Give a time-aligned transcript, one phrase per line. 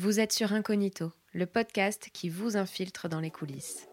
[0.00, 3.88] Vous êtes sur Incognito, le podcast qui vous infiltre dans les coulisses.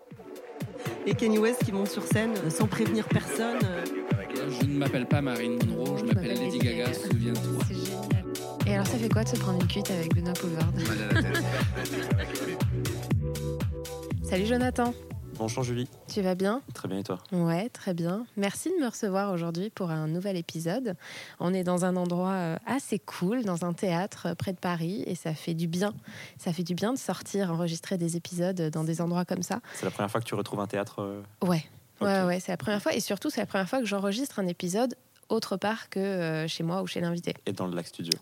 [1.07, 3.57] Et Kanye West qui monte sur scène euh, sans prévenir personne.
[3.65, 3.83] euh,
[4.61, 7.63] Je ne m'appelle pas Marine Monroe, je m'appelle Lady Gaga, souviens-toi.
[7.67, 8.25] C'est génial.
[8.67, 10.71] Et alors, ça fait quoi de se prendre une cuite avec Luna Poulvard.
[14.23, 14.93] Salut Jonathan,
[15.37, 16.61] Bonjour Julie, tu vas bien?
[16.73, 17.19] Très bien et toi?
[17.33, 18.25] Ouais, très bien.
[18.37, 20.95] Merci de me recevoir aujourd'hui pour un nouvel épisode.
[21.39, 25.03] On est dans un endroit euh, assez cool, dans un théâtre euh, près de Paris,
[25.05, 25.93] et ça fait du bien.
[26.37, 29.59] Ça fait du bien de sortir, enregistrer des épisodes dans des endroits comme ça.
[29.73, 31.65] C'est la première fois que tu retrouves un théâtre euh, Ouais,
[31.99, 34.47] ouais, ouais, c'est la première fois, et surtout c'est la première fois que j'enregistre un
[34.47, 34.95] épisode
[35.27, 37.33] autre part que euh, chez moi ou chez l'invité.
[37.45, 38.13] et dans le Lac Studio.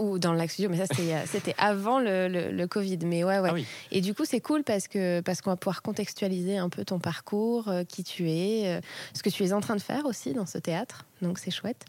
[0.00, 2.98] Ou dans le lac studio, mais ça c'était, euh, avant le, le- le Covid.
[3.04, 3.48] Mais ouais, ouais.
[3.50, 6.68] Ah oui, Et du coup, c'est cool parce que parce qu'on va pouvoir contextualiser un
[6.70, 8.80] peu ton parcours, euh, qui tu es, euh,
[9.14, 11.04] ce que tu es en train de faire aussi dans ce théâtre.
[11.22, 11.84] Donc c'est chouette.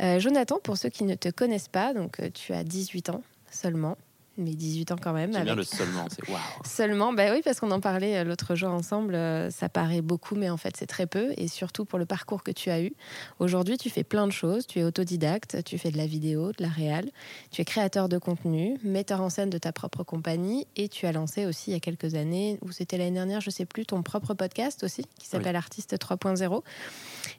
[0.00, 3.98] Euh, Jonathan, pour ceux qui ne te connaissent pas, donc tu as 18 ans seulement,
[4.38, 5.32] mais 18 ans quand même.
[5.32, 6.38] j'aime bien avec- le seulement, c'est waouh.
[6.64, 10.34] Seulement, bah oui, parce qu'on en parlait euh, l'autre jour ensemble, euh, ça paraît beaucoup,
[10.34, 12.92] mais en fait c'est très peu, et surtout pour le parcours que tu as eu.
[13.38, 16.62] Aujourd'hui, tu fais plein de choses, tu es autodidacte, tu fais de la vidéo, de
[16.62, 17.10] la réal,
[17.50, 21.12] tu es créateur de contenu, metteur en scène de ta propre compagnie, et tu as
[21.12, 24.02] lancé aussi il y a quelques années, ou c'était l'année dernière, je sais plus, ton
[24.02, 26.62] propre podcast aussi, qui s'appelle Artiste 3.0.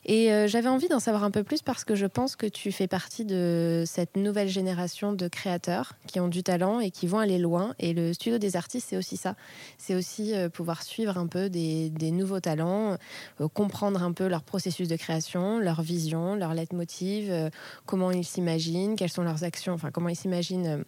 [0.06, 2.72] Et euh, j'avais envie d'en savoir un peu plus parce que je pense que tu
[2.72, 7.20] fais partie de cette nouvelle génération de créateurs qui ont du talent et qui vont
[7.20, 7.74] aller loin.
[7.80, 9.36] Et le studio des artistes, c'est aussi ça.
[9.78, 12.98] C'est aussi euh, pouvoir suivre un peu des, des nouveaux talents,
[13.42, 17.50] euh, comprendre un peu leur processus de création, leur vision, leur leitmotiv, euh,
[17.86, 20.84] comment ils s'imaginent, quelles sont leurs actions, enfin comment ils s'imaginent.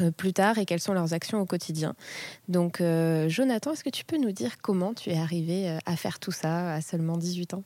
[0.00, 1.94] euh, plus tard et quelles sont leurs actions au quotidien.
[2.46, 6.20] Donc, euh, Jonathan, est-ce que tu peux nous dire comment tu es arrivé à faire
[6.20, 7.64] tout ça à seulement 18 ans?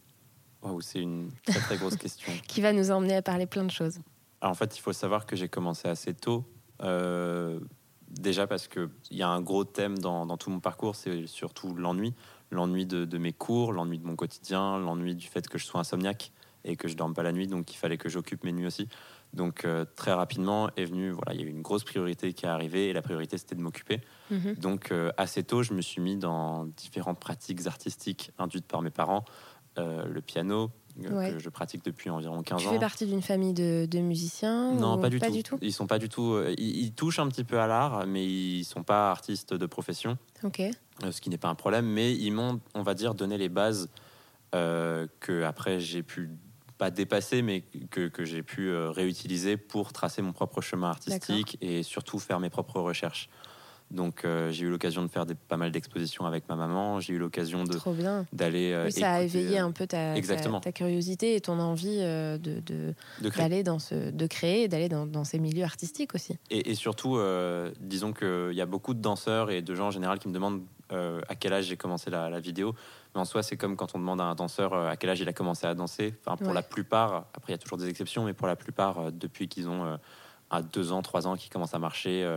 [0.63, 2.33] Waouh, c'est une très très grosse question.
[2.49, 3.99] Qui va nous emmener à parler plein de choses.
[4.41, 6.45] Alors, en fait, il faut savoir que j'ai commencé assez tôt.
[6.83, 7.61] Euh,
[8.09, 11.75] déjà parce qu'il y a un gros thème dans, dans tout mon parcours, c'est surtout
[11.75, 12.15] l'ennui.
[12.51, 15.81] L'ennui de, de mes cours, l'ennui de mon quotidien, l'ennui du fait que je sois
[15.81, 16.33] insomniaque
[16.65, 18.89] et que je dorme pas la nuit, donc il fallait que j'occupe mes nuits aussi.
[19.33, 22.45] Donc euh, très rapidement est venu, voilà, il y a eu une grosse priorité qui
[22.45, 24.01] est arrivée et la priorité c'était de m'occuper.
[24.31, 24.55] Mhm.
[24.57, 28.91] Donc euh, assez tôt, je me suis mis dans différentes pratiques artistiques induites par mes
[28.91, 29.25] parents.
[29.79, 31.31] Euh, le piano, Ouais.
[31.33, 32.71] que je pratique depuis environ 15 Tu ans.
[32.73, 35.59] fais partie d'une famille de, de musiciens Non, pas, du, tout.
[35.63, 36.33] Ils sont pas du tout.
[36.35, 39.67] euh, Ils, ils touchent un petit peu à l'art, mais ils sont pas artistes de
[39.67, 40.61] profession, Ok.
[40.61, 40.71] euh,
[41.11, 41.87] ce qui n'est pas un problème.
[41.87, 43.89] Mais ils m'ont, on va dire, donné les bases
[44.55, 46.31] euh, que après j'ai pu
[46.79, 51.57] pas dépasser, mais que, que j'ai pu euh, réutiliser pour tracer mon propre chemin artistique
[51.61, 53.29] et surtout faire mes propres recherches.
[53.93, 56.99] Donc euh, j'ai eu l'occasion de faire des, pas mal d'expositions avec ma maman.
[57.01, 58.27] J'ai eu l'occasion de Trop bien.
[58.33, 58.73] d'aller.
[58.73, 60.15] euh, Oui, ça a éveillé euh, un peu ta,
[60.61, 63.43] ta, curiosité et ton envie euh, de, de- de créer.
[63.49, 66.39] d'aller dans ce, de créer, d'aller dans, dans ces milieux artistiques aussi.
[66.51, 67.19] Et, et surtout,
[67.81, 70.63] disons qu'il y a beaucoup de danseurs et de gens en général qui me demandent
[70.91, 72.75] à quel âge j'ai commencé la, la vidéo.
[73.15, 75.29] Mais en soi, c'est comme quand on demande à un danseur à quel âge il
[75.29, 76.15] a commencé à danser.
[76.25, 76.55] Enfin, pour Ouais.
[76.55, 79.69] la plupart, après il y a toujours des exceptions, mais pour la plupart, depuis qu'ils
[79.69, 79.99] ont
[80.51, 82.37] à deux ans, trois ans, qu'ils commencent à marcher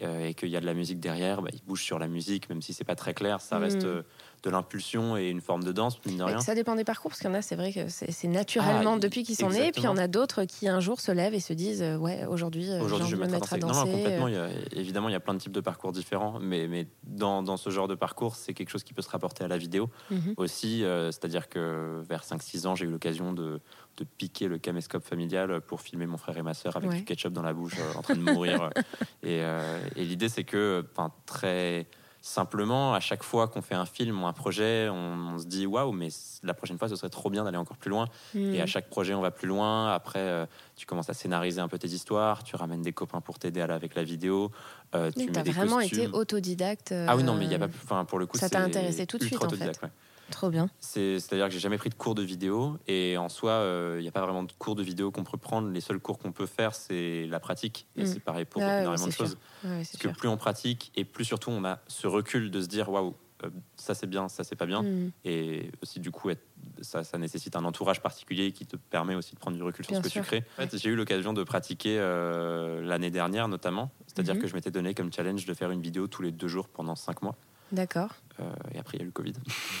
[0.00, 2.62] et qu'il y a de la musique derrière, bah, ils bougent sur la musique, même
[2.62, 3.62] si c'est pas très clair, ça Mm.
[3.62, 4.02] reste euh,
[4.42, 6.40] de l'impulsion et une forme de danse, mine de rien.
[6.40, 8.98] Ça dépend des parcours, parce qu'il y en a, c'est vrai que c'est, naturellement Ah,
[8.98, 11.12] depuis qu'ils sont nés, et puis il y en a d'autres qui un jour se
[11.12, 13.36] lèvent et se disent euh, Ouais, aujourd'hui, euh, Aujourd'hui, j'ai je vais de mettre me
[13.36, 13.84] à mettre à danser.
[13.84, 13.90] danser.
[13.90, 14.26] Non, non, complètement.
[14.26, 16.68] euh, il y a- évidemment, il y a plein de types de parcours différents, mais,
[16.68, 19.48] mais dans, dans ce genre de parcours, c'est quelque chose qui peut se rapporter à
[19.48, 20.34] la vidéo mhm.
[20.36, 20.84] aussi.
[20.84, 23.60] euh, C'est-à-dire que vers 5-6 ans, j'ai eu l'occasion de,
[23.96, 26.96] de piquer le caméscope familial pour filmer mon frère et ma sœur avec Ouais.
[26.98, 28.70] du ketchup dans la bouche, euh, en train de mourir.
[29.22, 30.84] et euh, et l'idée, c'est que,
[31.24, 31.86] très
[32.20, 35.64] simplement, à chaque fois qu'on fait un film ou un projet, on, on se dit
[35.64, 36.08] waouh, mais
[36.42, 38.06] la prochaine fois, ce serait trop bien d'aller encore plus loin.
[38.34, 39.92] Et à chaque projet, on va plus loin.
[39.92, 42.42] Après, euh, tu commences à scénariser un peu tes histoires.
[42.42, 44.50] Tu ramènes des copains pour t'aider avec la vidéo.
[44.94, 46.00] euh, tu des vraiment costumes.
[46.00, 46.90] été autodidacte.
[46.92, 47.66] euh, Ah oui, non, mais il y a pas.
[47.84, 49.90] Enfin, pour le coup, ça t'a intéressé tout de suite, en autodidacte, ouais.
[50.30, 50.68] Trop bien.
[50.80, 54.02] C'est- C'est-à-dire que j'ai jamais pris de cours de vidéo et en soi, euh, il
[54.02, 55.68] n'y a pas vraiment de cours de vidéo qu'on peut prendre.
[55.70, 57.86] Les seuls cours qu'on peut faire, c'est la pratique.
[57.96, 58.06] Et Mm.
[58.06, 59.36] c'est pareil pour Ah énormément de choses.
[59.64, 62.66] Ouais, Parce que plus on pratique et plus surtout on a ce recul de se
[62.66, 63.14] dire waouh,
[63.44, 64.82] euh, ça c'est bien, ça c'est pas bien.
[64.82, 65.12] Mm.
[65.24, 66.46] Et aussi, du coup, être-
[66.80, 69.92] ça, ça nécessite un entourage particulier qui te permet aussi de prendre du recul sur
[69.92, 70.22] Bien ce que sûr.
[70.22, 70.44] tu crées.
[70.58, 73.90] En fait, j'ai eu l'occasion de pratiquer euh, l'année dernière, notamment.
[74.08, 74.40] C'est-à-dire Mhm.
[74.42, 76.96] que je m'étais donné comme challenge de faire une vidéo tous les deux jours pendant
[76.96, 77.36] cinq mois.
[77.72, 78.10] D'accord.
[78.38, 79.32] Euh, et après, il y a eu le Covid.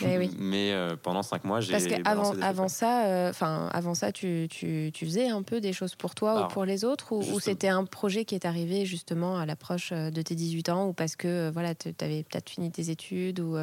[0.02, 0.30] Eh oui.
[0.38, 1.72] Mais euh, pendant cinq mois, j'ai.
[1.72, 5.74] Parce qu'avant avant ça, euh, enfin avant ça, tu, tu, tu faisais un peu des
[5.74, 9.38] choses pour toi ou pour les autres, ou, c'était un projet qui est arrivé justement
[9.38, 12.88] à l'approche de tes 18 ans, ou parce que voilà, tu avais peut-être fini tes
[12.88, 13.58] études, ou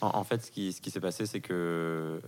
[0.00, 2.20] En, en fait, ce qui, ce qui s'est passé, c'est que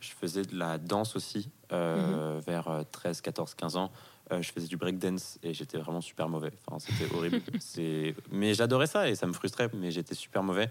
[0.00, 2.40] je faisais de la danse aussi Mhm.
[2.46, 3.90] vers euh, 13, 14, 15 ans.
[4.32, 6.52] Euh, je faisais du breakdance et j'étais vraiment super mauvais.
[6.66, 7.40] Enfin, c'était horrible.
[8.32, 10.68] Mais j'adorais ça et ça me frustrait, mais j'étais super mauvais.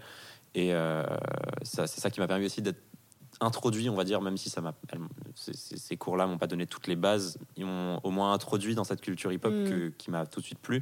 [0.54, 1.02] Et euh,
[1.62, 2.80] c'est ça qui m'a permis aussi d'être
[3.40, 5.00] introduit, on va dire, même si ça m'a, elles-
[5.34, 9.00] ces, cours-là m'ont pas donné toutes les bases, ils m'ont au moins introduit dans cette
[9.00, 9.90] culture hip-hop Mm.
[9.98, 10.78] qui m'a tout de suite plu.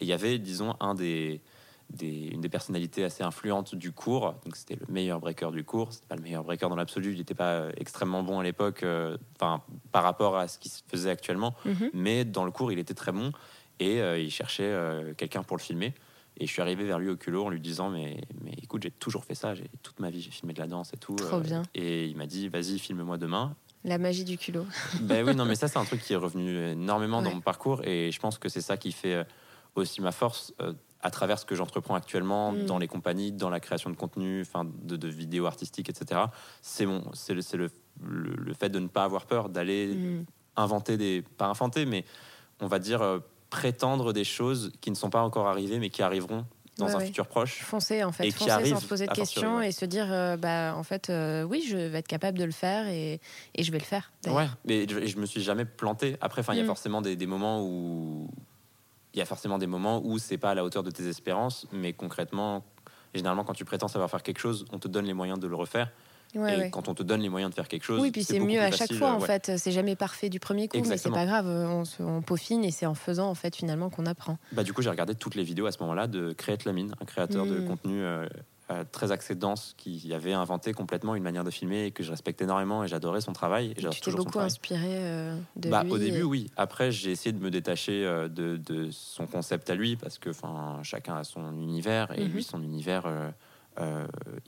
[0.00, 1.40] Et il y avait, disons, un des,
[1.90, 4.34] des- une des personnalités assez influentes du cours.
[4.44, 5.92] Donc c'était le meilleur breaker du cours.
[5.92, 7.12] C'était pas le meilleur breaker dans l'absolu.
[7.12, 9.62] Il n'était pas euh, extrêmement bon à l'époque, euh, enfin
[9.92, 11.54] par rapport à ce qui se faisait actuellement.
[11.64, 11.90] Mhm.
[11.94, 13.32] Mais dans le cours, il était très bon
[13.80, 15.94] et euh, il cherchait euh, quelqu'un pour le filmer.
[16.40, 18.92] Et je suis arrivé vers lui au culot en lui disant mais, mais écoute, j'ai
[18.92, 21.16] toujours fait ça, j'ai toute ma vie, j'ai filmé de la danse et tout.
[21.16, 21.64] Trop bien.
[21.74, 23.56] Et il m'a dit vas-y, filme-moi demain.
[23.84, 24.66] La magie du culot.
[25.02, 27.82] Ben oui, non, mais ça, c'est un truc qui est revenu énormément dans mon parcours
[27.84, 29.26] et je pense que c'est ça qui fait
[29.74, 30.52] aussi ma force
[31.00, 32.66] à travers ce que j'entreprends actuellement Mm.
[32.66, 36.22] dans les compagnies, dans la création de contenu, enfin de, de vidéos artistiques, etc.
[36.62, 37.70] C'est mon, c'est le, c'est le,
[38.02, 40.24] le, le fait de ne pas avoir peur d'aller Mm.
[40.56, 42.04] inventer des, pas inventer, mais
[42.60, 46.02] on va dire euh, prétendre des choses qui ne sont pas encore arrivées, mais qui
[46.02, 46.44] arriveront
[46.78, 47.06] dans Ouais, un ouais.
[47.06, 47.60] futur proche.
[47.62, 49.68] Foncer en fait, Et qui foncer sans arrive se poser de questions ouais.
[49.68, 52.52] et se dire euh, bah en fait euh, oui je vais être capable de le
[52.52, 53.20] faire et,
[53.56, 54.12] et je vais le faire.
[54.26, 56.16] Ouais, mais je, je me suis jamais planté.
[56.20, 56.66] Après, enfin, il y a Mm.
[56.66, 58.30] forcément des, des moments où
[59.18, 61.66] il y a forcément des moments où c'est pas à la hauteur de tes espérances,
[61.72, 62.64] mais concrètement,
[63.14, 65.56] généralement, quand tu prétends savoir faire quelque chose, on te donne les moyens de le
[65.56, 65.90] refaire.
[66.36, 66.70] Ouais, et ouais.
[66.70, 68.70] quand on te donne les moyens de faire quelque chose, Oui, puis c'est mieux à
[68.70, 69.26] chaque facile, fois en ouais.
[69.26, 69.56] fait.
[69.58, 71.46] C'est jamais parfait du premier coup, mais c'est pas grave.
[71.48, 74.36] On, se- on peaufine et c'est en faisant en fait finalement qu'on apprend.
[74.52, 77.04] Bah, du coup, j'ai regardé toutes les vidéos à ce moment-là de Create Lamine, un
[77.06, 77.64] créateur de Mm.
[77.64, 78.26] contenu euh,
[78.70, 82.10] euh, très axé danse qui avait inventé complètement une manière de filmer et que je
[82.10, 83.72] respectais énormément et j'adorais son travail.
[83.76, 85.92] Et j'adore Tu t'es beaucoup inspiré euh, de Bah, lui.
[85.92, 86.50] au début, et- oui.
[86.56, 90.30] Après, j'ai essayé de me détacher euh, de, de son concept à lui parce que
[90.82, 92.32] chacun a son univers et Mhm.
[92.34, 93.06] lui, son univers,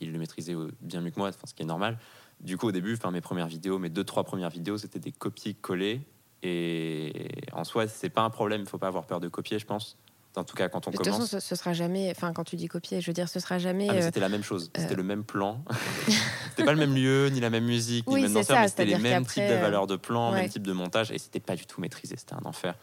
[0.01, 1.99] il le maîtrisait bien mieux que moi, ce qui est normal.
[2.41, 6.01] Du coup, au début, mes premières vidéos, mes deux, trois premières vidéos, c'était des copies-collées.
[6.43, 8.63] Et en soi, c'est pas un problème.
[8.63, 9.99] Il faut pas avoir peur de copier, je pense.
[10.37, 11.31] En tout cas, quand on De toute façon, commence.
[11.31, 12.09] ce, ce sera jamais.
[12.17, 13.89] Enfin, quand tu dis copier, je veux dire, ce sera jamais.
[13.91, 15.65] Ah, euh, c'était la même chose, c'était euh, le même plan.
[16.51, 18.69] c'était pas le même lieu, ni la même musique, Oui, ni le même danseur, mais
[18.69, 20.43] c'était les mêmes types de valeurs de plan, ouais.
[20.43, 22.75] même type de montage, et c'était pas du tout maîtrisé, c'était un enfer.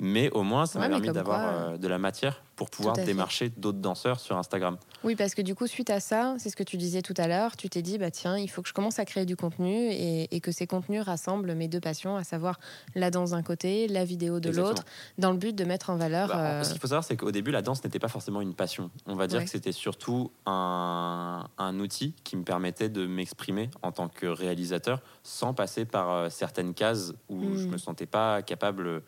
[0.00, 1.40] Mais au moins, ça Ouais, m'a permis d'avoir
[1.72, 4.76] euh, de la matière pour pouvoir démarcher d'autres danseurs sur Instagram.
[5.02, 7.26] Oui, parce que du coup, suite à ça, c'est ce que tu disais tout à
[7.28, 9.72] l'heure, tu t'es dit, bah tiens, il faut que je commence à créer du contenu
[9.72, 12.58] et, et que ces contenus rassemblent mes deux passions, à savoir
[12.94, 14.84] la danse d'un côté, la vidéo de l'autre,
[15.18, 16.28] dans le but de mettre en valeur.
[16.28, 18.54] Bah, euh, Ce qu'il faut savoir, c'est qu'au début, la danse n'était pas forcément une
[18.54, 18.90] passion.
[19.06, 19.44] On va dire Ouais.
[19.44, 25.00] que c'était surtout un, un outil qui me permettait de m'exprimer en tant que réalisateur
[25.22, 27.56] sans passer par euh, certaines cases où Mm.
[27.58, 29.02] je me sentais pas capable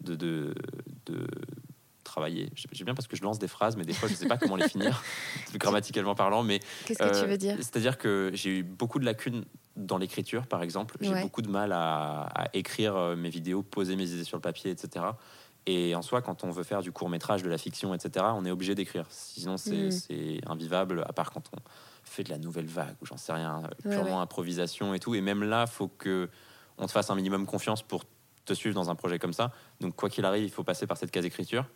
[0.00, 0.54] de, de,
[1.06, 1.26] de
[2.04, 2.50] travailler.
[2.72, 4.56] J'aime bien parce que je lance des phrases, mais des fois, je sais pas comment
[4.56, 5.02] les finir,
[5.54, 6.42] grammaticalement parlant.
[6.42, 7.56] Mais Qu'est-ce que tu euh, veux dire?
[7.56, 9.44] C'est-à-dire que j'ai eu beaucoup de lacunes
[9.76, 10.96] dans l'écriture, par exemple.
[11.00, 11.22] J'ai Ouais.
[11.22, 14.70] beaucoup de mal à, à écrire euh, mes vidéos, poser mes idées sur le papier,
[14.70, 15.04] etc.
[15.66, 18.44] Et en soi, quand on veut faire du court métrage, de la fiction, etc., on
[18.46, 19.04] est obligé d'écrire.
[19.10, 21.58] Sinon, c'est c'est invivable, à part quand on
[22.04, 24.22] fait de la nouvelle vague ou j'en sais rien, euh, Ouais, purement ouais.
[24.22, 25.14] improvisation et tout.
[25.14, 26.30] Et même là, faut que
[26.78, 28.04] on te fasse un minimum confiance pour
[28.48, 29.52] te suivre dans un projet comme ça.
[29.80, 31.66] Donc, quoi qu'il arrive, il faut passer par cette case écriture.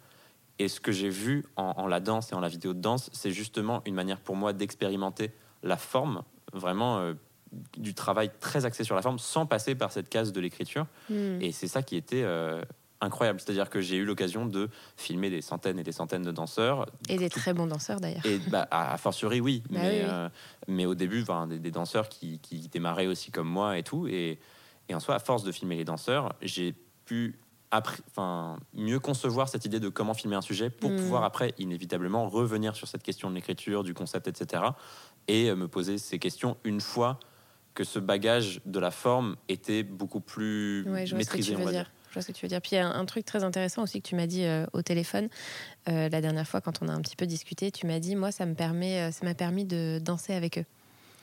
[0.59, 3.11] Et ce que j'ai vu en, en la danse et en la vidéo de danse,
[3.13, 5.31] c'est justement une manière pour moi d'expérimenter
[5.63, 6.23] la forme,
[6.53, 7.15] vraiment euh,
[7.77, 10.87] du travail très axé sur la forme, sans passer par cette case de l'écriture.
[11.09, 11.41] Hmm.
[11.41, 12.63] Et c'est ça qui était euh,
[13.01, 13.41] incroyable.
[13.41, 16.87] C'est-à-dire que j'ai eu l'occasion de filmer des centaines et des centaines de danseurs.
[17.09, 18.25] Et des très bons danseurs d'ailleurs.
[18.27, 19.63] Et bah, à, à fortiori, oui.
[19.71, 20.11] Bah mais, oui, oui.
[20.11, 20.29] euh,
[20.69, 24.07] mais au début, des, des danseurs qui, qui démarraient aussi comme moi et tout.
[24.07, 24.39] Et,
[24.93, 27.39] et en soi, à force de filmer les danseurs, j'ai pu
[27.73, 30.97] enfin, mieux concevoir cette idée de comment filmer un sujet pour Mm.
[30.97, 34.63] pouvoir après, inévitablement, revenir sur cette question de l'écriture, du concept, etc.
[35.29, 37.19] Et euh, me poser ces questions une fois
[37.75, 41.65] que ce bagage de la forme était beaucoup plus Ouais, je maîtrisé, tu on veux
[41.65, 41.81] va dire.
[41.85, 41.91] dire.
[42.11, 42.61] Je vois ce que tu veux dire.
[42.61, 44.67] Puis il y a un, un truc très intéressant aussi que tu m'as dit euh,
[44.75, 45.31] au téléphone
[45.89, 47.71] euh, la dernière fois quand on a un petit peu discuté.
[47.71, 50.67] Tu m'as dit, moi, ça me permet, ça m'a permis de danser avec eux,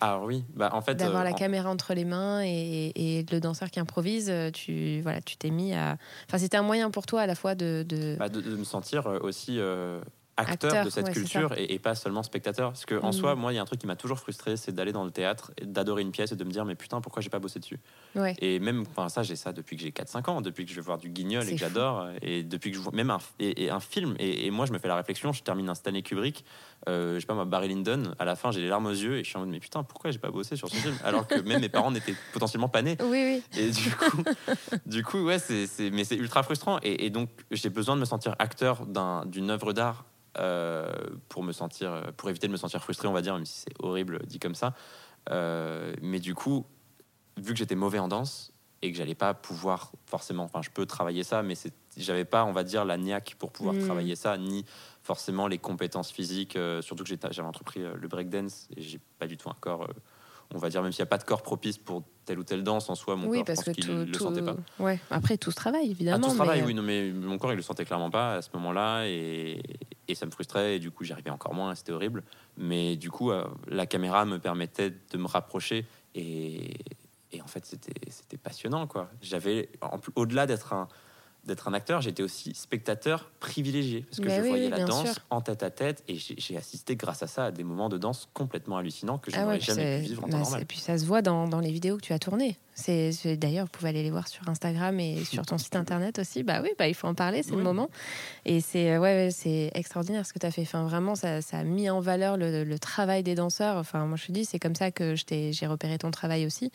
[0.01, 3.25] Alors oui, bah, en fait, d'avoir euh, la en- caméra entre les mains et, et
[3.31, 4.29] le danseur qui improvise.
[4.29, 5.97] euh, Tu voilà, tu t'es mis à.
[6.27, 7.83] Enfin, c'était un moyen pour toi à la fois de.
[7.87, 9.99] de- bah, de, de me sentir euh, aussi euh,
[10.37, 12.69] acteur, Acteur, de cette ouais, culture et, et pas seulement spectateur.
[12.71, 13.13] Parce que en Mhm.
[13.13, 15.11] soi, moi, il y a un truc qui m'a toujours frustré, c'est d'aller dans le
[15.11, 17.79] théâtre, d'adorer une pièce et de me dire mais putain, pourquoi j'ai pas bossé dessus?
[18.15, 18.35] Ouais.
[18.39, 20.81] Et même, enfin ça, j'ai ça depuis que j'ai 4-5 ans, depuis que je vais
[20.81, 23.69] voir du Guignol et que j'adore, et depuis que je vois même un, et, et
[23.69, 24.15] un film.
[24.17, 26.45] Et, et moi, je me fais la réflexion, je termine un Stanley Kubrick,
[26.87, 28.13] euh, je sais pas moi, Barry Lyndon.
[28.19, 29.83] À la fin, j'ai les larmes aux yeux et je suis en mode mais putain,
[29.83, 32.81] pourquoi j'ai pas bossé sur ce film Alors que même mes parents n'étaient potentiellement pas
[32.81, 32.97] nés.
[33.01, 33.59] Oui, oui.
[33.59, 34.23] Et du coup,
[34.85, 36.79] du coup ouais, c'est, mais c'est ultra frustrant.
[36.83, 40.05] Et, et donc, j'ai besoin de me sentir acteur d'un, d'une œuvre d'art
[40.37, 40.91] euh,
[41.27, 43.73] pour me sentir, pour éviter de me sentir frustré, on va dire, même si c'est
[43.79, 44.73] horrible dit comme ça.
[45.31, 46.65] Euh, mais du coup,
[47.37, 50.43] vu que j'étais mauvais en danse, et que j'allais pas pouvoir forcément.
[50.43, 53.51] Enfin, je peux travailler ça, mais c'est- j'avais pas, on va dire, la niaque pour
[53.51, 53.79] pouvoir Mm.
[53.79, 54.63] travailler ça, ni
[55.03, 56.55] forcément les compétences physiques.
[56.55, 59.83] euh, surtout que j'avais entrepris euh, le breakdance et j'ai pas du tout un corps.
[59.83, 59.93] euh,
[60.51, 62.63] on va dire, même s'il n'y a pas de corps propice pour telle ou telle
[62.63, 64.55] danse, en soi, mon oui, corps, parce je que pense qu'il tout, le sentait pas.
[64.79, 64.99] Ouais.
[65.11, 66.23] Après, tout se travaille, Ah, évidemment.
[66.25, 68.41] tout ce travail, mais, oui, non, mais mon corps, il le sentait clairement pas à
[68.41, 69.61] ce moment-là, et,
[70.07, 72.23] et ça me frustrait, et du coup, j'y arrivais encore moins, c'était horrible.
[72.57, 76.73] Mais du coup, euh, la caméra me permettait de me rapprocher, et,
[77.31, 79.09] et en fait, c'était passionnant, quoi.
[79.21, 80.87] J'avais, en plus, au-delà d'être un
[81.45, 84.83] d'être un acteur, j'étais aussi spectateur privilégié parce que Mais je oui, voyais oui, la
[84.83, 85.25] danse sûr.
[85.29, 88.27] en tête à tête et j'ai assisté grâce à ça à des moments de danse
[88.33, 90.61] complètement hallucinants que je Ah n'aurais ouais, jamais pu vivre en bah, temps c'est- normal.
[90.61, 92.57] Et puis ça se voit dans, dans les vidéos que tu as tournées.
[92.79, 96.19] C'est, c'est- D'ailleurs, vous pouvez aller les voir sur Instagram et sur ton site internet
[96.19, 96.43] aussi.
[96.43, 97.57] Bah oui, bah, il faut en parler, c'est Oui.
[97.57, 97.89] le moment.
[98.45, 100.61] Et c'est euh, ouais, c'est extraordinaire ce que tu as fait.
[100.61, 103.77] Enfin, vraiment, ça, ça a mis en valeur le, le travail des danseurs.
[103.77, 106.45] Enfin, moi, je te dis, c'est comme ça que je t'ai- j'ai repéré ton travail
[106.45, 106.71] aussi.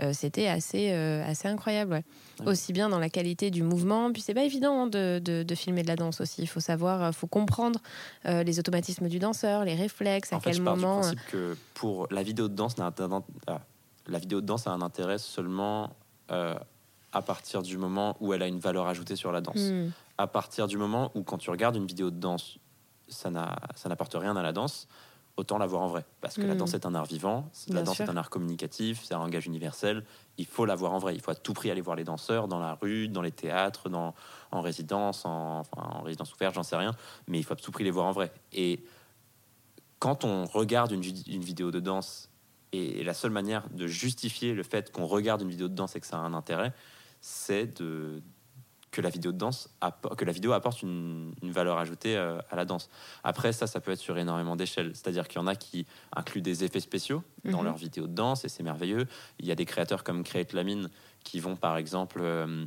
[0.00, 1.92] Euh, C'était assez, euh, assez incroyable.
[1.92, 2.04] ouais.
[2.40, 2.48] Ouais.
[2.52, 4.10] Aussi bien dans la qualité du mouvement.
[4.12, 6.40] Puis c'est pas évident hein, de, de- de filmer de la danse aussi.
[6.42, 7.78] Il faut savoir, faut comprendre
[8.26, 10.96] euh, les automatismes du danseur, les réflexes, à En fait, quel je pars moment.
[11.00, 12.90] du principe que pour la vidéo de danse, n'a
[14.06, 15.90] la vidéo de danse a un intérêt seulement
[16.30, 16.54] euh,
[17.12, 19.58] à partir du moment où elle a une valeur ajoutée sur la danse.
[19.70, 19.90] Hmm.
[20.18, 22.58] À partir du moment où, quand tu regardes une vidéo de danse,
[23.08, 24.88] ça n'a- ça n'apporte rien à la danse,
[25.36, 26.04] autant la voir en vrai.
[26.20, 26.58] Parce que la Mm.
[26.58, 28.04] danse est un art vivant, la Bien danse sûr.
[28.06, 30.04] est un art communicatif, c'est un langage universel.
[30.38, 31.14] Il faut la voir en vrai.
[31.14, 33.88] Il faut à tout prix aller voir les danseurs dans la rue, dans les théâtres,
[33.88, 34.14] dans,
[34.50, 36.92] en résidence, en, enfin, en résidence ouverte, j'en sais rien.
[37.28, 38.32] Mais il faut à tout prix les voir en vrai.
[38.52, 38.84] Et
[39.98, 42.28] quand on regarde une vidéo de danse,
[42.72, 46.00] et la seule manière de justifier le fait qu'on regarde une vidéo de danse et
[46.00, 46.72] que ça a un intérêt,
[47.20, 48.22] c'est de
[48.90, 49.70] que la vidéo de danse
[50.18, 52.90] que la vidéo apporte une, une valeur ajoutée euh, à la danse.
[53.24, 54.90] Après ça, ça peut être sur énormément d'échelles.
[54.94, 57.64] C'est-à-dire qu'il y en a qui incluent des effets spéciaux dans Mhm.
[57.64, 59.06] leurs vidéos de danse et c'est merveilleux.
[59.38, 60.90] Il y a des créateurs comme Create Lamine
[61.24, 62.66] qui vont par exemple euh,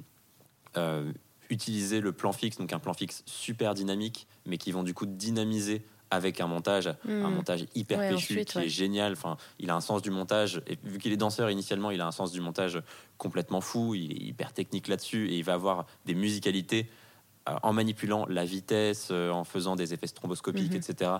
[0.78, 1.12] euh,
[1.52, 5.06] utiliser le plan fixe, donc un plan fixe super dynamique, mais qui vont du coup
[5.06, 7.34] dynamiser avec un montage, un Hmm.
[7.34, 8.66] montage hyper Ouais, péchu ensuite, qui ouais.
[8.66, 9.14] est génial.
[9.14, 10.62] Enfin, il a un sens du montage.
[10.68, 12.82] Et vu qu'il est danseur initialement, il a un sens du montage
[13.18, 13.96] complètement fou.
[13.96, 16.90] Il est hyper technique là-dessus et il va avoir des musicalités
[17.48, 20.78] euh, en manipulant la vitesse, euh, en faisant des effets stromboscopiques, Mhm.
[20.78, 21.12] etc.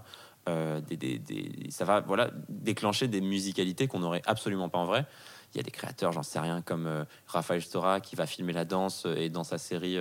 [0.50, 4.86] Euh, des, des- des- ça va voilà déclencher des musicalités qu'on n'aurait absolument pas en
[4.86, 5.06] vrai.
[5.54, 8.66] Il y a des créateurs, j'en sais rien, comme Raphaël Stora qui va filmer la
[8.66, 9.98] danse et dans sa série.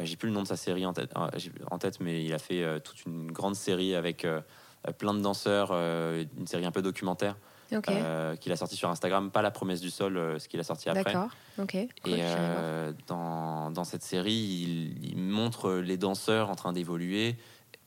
[0.00, 2.32] Euh, j'ai plus le nom de sa série en tête, j'ai- en tête mais il
[2.32, 4.40] a fait euh, toute une grande série avec euh,
[4.98, 7.36] plein de danseurs, euh, une série un peu documentaire
[7.72, 10.60] Ok, euh, qu'il a sorti sur Instagram, pas la promesse du sol, euh, ce qu'il
[10.60, 11.12] a sorti après.
[11.12, 11.30] d'accord.
[11.58, 11.72] Ok.
[12.02, 17.36] cool, Et euh, dans, dans cette série, il, il montre les danseurs en train d'évoluer,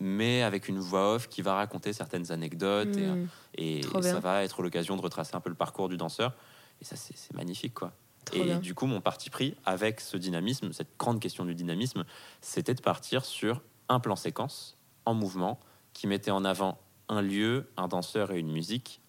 [0.01, 3.27] mais avec une voix off qui va raconter certaines anecdotes et, Hmm.
[3.57, 6.35] et ça va être l'occasion de retracer un peu le parcours du danseur.
[6.81, 7.93] Et ça, c'est magnifique, quoi.
[8.33, 8.59] Et bien.
[8.59, 12.05] du coup, mon parti pris avec ce dynamisme, cette grande question du dynamisme,
[12.41, 15.59] c'était de partir sur un plan séquence en mouvement
[15.93, 19.01] qui mettait en avant un lieu, un danseur et une musique.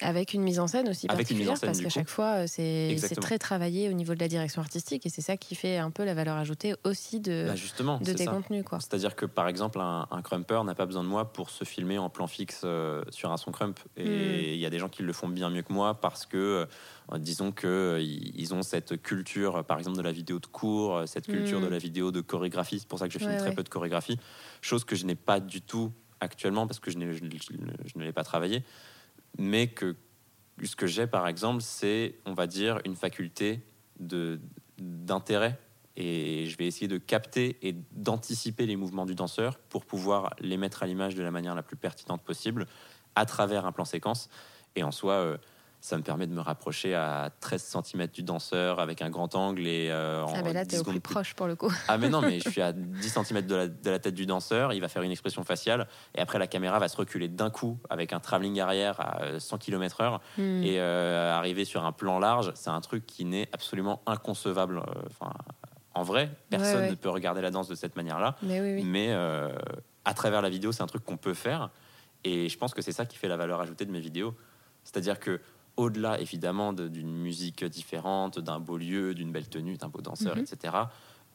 [0.00, 2.08] Avec une mise en scène aussi Avec une mise en particulière, scène, parce qu'à chaque
[2.08, 5.54] fois, euh, c'est très travaillé au niveau de la direction artistique, et c'est ça qui
[5.54, 8.30] fait un peu la valeur ajoutée aussi de, Bah, justement, de tes ça.
[8.30, 8.64] contenus.
[8.64, 8.80] Quoi.
[8.80, 11.98] C'est-à-dire que par exemple, un, un crumper n'a pas besoin de moi pour se filmer
[11.98, 13.78] en plan fixe euh, sur un son crump.
[13.96, 14.40] Et Hmm.
[14.54, 16.66] il y a des gens qui le font bien mieux que moi parce que,
[17.12, 21.26] euh, disons que ils ont cette culture, par exemple, de la vidéo de cours, cette
[21.26, 21.64] culture Hmm.
[21.64, 22.78] de la vidéo de chorégraphie.
[22.80, 23.54] C'est pour ça que je filme Ouais, très ouais.
[23.54, 24.18] peu de chorégraphie,
[24.60, 28.12] chose que je n'ai pas du tout actuellement parce que je, je, je ne l'ai
[28.12, 28.62] pas travaillé.
[29.36, 29.96] Mais que
[30.62, 33.60] ce que j'ai, par exemple, c'est, on va dire, une faculté
[34.78, 35.58] d'intérêt
[36.00, 40.56] et je vais essayer de capter et d'anticiper les mouvements du danseur pour pouvoir les
[40.56, 42.66] mettre à l'image de la manière la plus pertinente possible
[43.16, 44.30] à travers un plan séquence.
[44.76, 45.38] Et en soi, euh,
[45.80, 49.66] ça me permet de me rapprocher à 13 cm du danseur avec un grand angle
[49.66, 51.72] et euh, en Ah, mais là, 10 t'es au plus proche pour le coup.
[51.86, 54.26] ah mais non, mais je suis à 10 cm de la, de la tête du
[54.26, 57.50] danseur, il va faire une expression faciale, et après la caméra va se reculer d'un
[57.50, 60.62] coup avec un travelling arrière à euh, 100 km heure, Hmm.
[60.64, 64.78] et euh, arriver sur un plan large, c'est un truc qui n'est absolument inconcevable.
[64.78, 65.32] euh, Enfin,
[65.94, 66.90] en vrai, personne ouais.
[66.90, 68.84] ne peut regarder la danse de cette manière-là, Mais oui, oui.
[68.84, 69.48] mais euh,
[70.04, 71.70] à travers la vidéo, c'est un truc qu'on peut faire,
[72.24, 74.34] et je pense que c'est ça qui fait la valeur ajoutée de mes vidéos.
[74.84, 75.40] C'est-à-dire que
[75.78, 80.36] au-delà évidemment de- d'une musique différente, d'un beau lieu, d'une belle tenue, d'un beau danseur,
[80.36, 80.42] Mhm.
[80.42, 80.74] etc.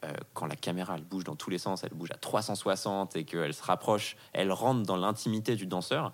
[0.04, 3.24] euh, quand la caméra elle bouge dans tous les sens, elle bouge à 360 et
[3.24, 6.12] qu'elle se rapproche, elle rentre dans l'intimité du danseur.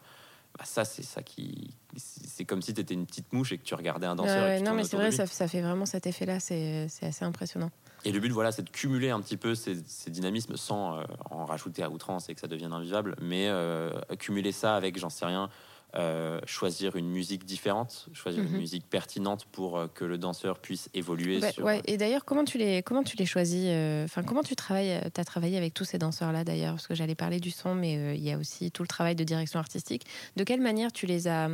[0.59, 3.65] Bah ça, c'est ça qui, c'est comme si tu étais une petite mouche et que
[3.65, 4.49] tu regardais un danseur.
[4.49, 7.25] Et tu non, mais c'est vrai, ça, ça fait vraiment cet effet-là, c'est c'est assez
[7.25, 7.71] impressionnant.
[8.05, 11.05] Et le but, voilà, c'est de cumuler un petit peu ces, ces dynamismes sans euh,
[11.31, 15.11] en rajouter à outrance et que ça devienne invivable, mais euh, cumuler ça avec, j'en
[15.11, 15.51] sais rien,
[15.97, 18.53] euh, choisir une musique différente, choisir Mhm.
[18.55, 21.41] une musique pertinente pour euh, que le danseur puisse évoluer.
[21.41, 21.83] Bah, sur, ouais.
[21.87, 25.21] Et d'ailleurs, comment tu les, comment tu les choisis euh, Enfin, comment tu travailles Tu
[25.21, 26.75] as travaillé avec tous ces danseurs-là d'ailleurs?
[26.75, 29.25] Parce que j'allais parler du son, mais il y a aussi tout le travail de
[29.25, 30.07] direction artistique.
[30.37, 31.49] De quelle manière tu les as,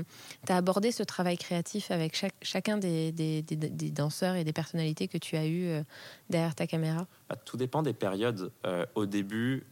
[0.48, 4.52] as abordé ce travail créatif avec chaque, chacun des, des, des- des danseurs et des
[4.52, 5.82] personnalités que tu as eu
[6.30, 7.06] derrière ta caméra?
[7.28, 8.52] Bah, tout dépend des périodes.
[8.94, 9.64] Au début,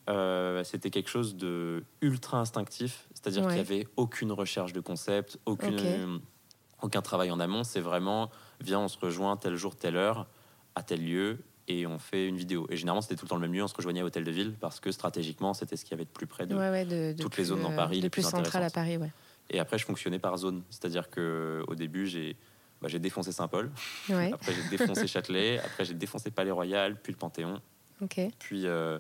[0.64, 3.54] c'était quelque chose de ultra instinctif, c'est-à-dire Ouais.
[3.56, 6.18] qu'il n'y avait aucune recherche de concept, aucune, euh,
[6.82, 7.64] aucun travail en amont.
[7.64, 10.26] C'est vraiment, viens, on se rejoint tel jour, telle heure,
[10.74, 11.38] à tel lieu,
[11.68, 12.66] et on fait une vidéo.
[12.68, 14.30] Et généralement, c'était tout le temps le même lieu, on se rejoignait à Hôtel de
[14.30, 16.84] Ville, parce que stratégiquement, c'était ce qu'il y avait de plus près de, Ouais, ouais,
[16.84, 18.70] de, de toutes les zones dans Paris de plus plus à.
[18.70, 19.10] Paris, ouais.
[19.50, 22.36] Et après, je fonctionnais par zone, c'est-à-dire que au début, j'ai
[22.82, 23.70] bah, défoncé Saint-Paul,
[24.10, 27.60] après j'ai défoncé Châtelet, après j'ai défoncé Palais Royal, puis le Panthéon
[28.38, 28.98] puis euh,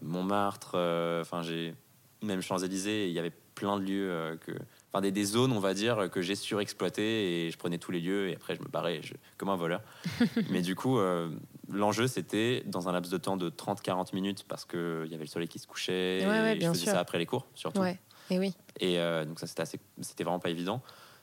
[0.00, 1.74] Montmartre, euh, enfin j'ai
[2.22, 4.52] même Champs-Élysées, il y avait plein de lieux euh, que
[4.92, 8.00] enfin des, des zones on va dire que j'ai surexploité et je prenais tous les
[8.00, 9.80] lieux et après je me barrais je- comme un voleur.
[10.50, 11.30] Mais du coup euh,
[11.68, 15.24] l'enjeu c'était dans un laps de temps de 30-40 minutes parce que il y avait
[15.24, 16.92] le soleil qui se couchait Ouais, ouais, et bien je faisais sûr.
[16.92, 17.80] ça après les cours surtout.
[17.80, 17.98] Ouais,
[18.30, 18.54] et oui.
[18.78, 20.82] Et euh, donc ça c'était vraiment pas évident.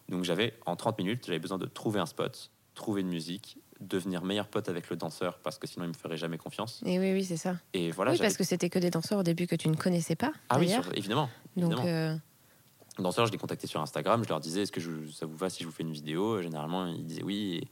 [0.09, 4.23] Donc j'avais en 30 minutes, j'avais besoin de trouver un spot, trouver une musique, devenir
[4.23, 6.81] meilleur pote avec le danseur parce que sinon il me ferait jamais confiance.
[6.85, 7.57] Et oui, oui, c'est ça.
[7.73, 10.15] Et voilà, oui, parce que c'était que des danseurs au début que tu ne connaissais
[10.15, 11.29] pas, ah oui, sur- évidemment.
[11.57, 12.15] Donc, euh,
[12.99, 15.49] danseurs, je les contactais sur Instagram, je leur disais est-ce que je- ça vous va
[15.49, 16.41] si je vous fais une vidéo?
[16.41, 17.67] Généralement, ils disaient oui, et,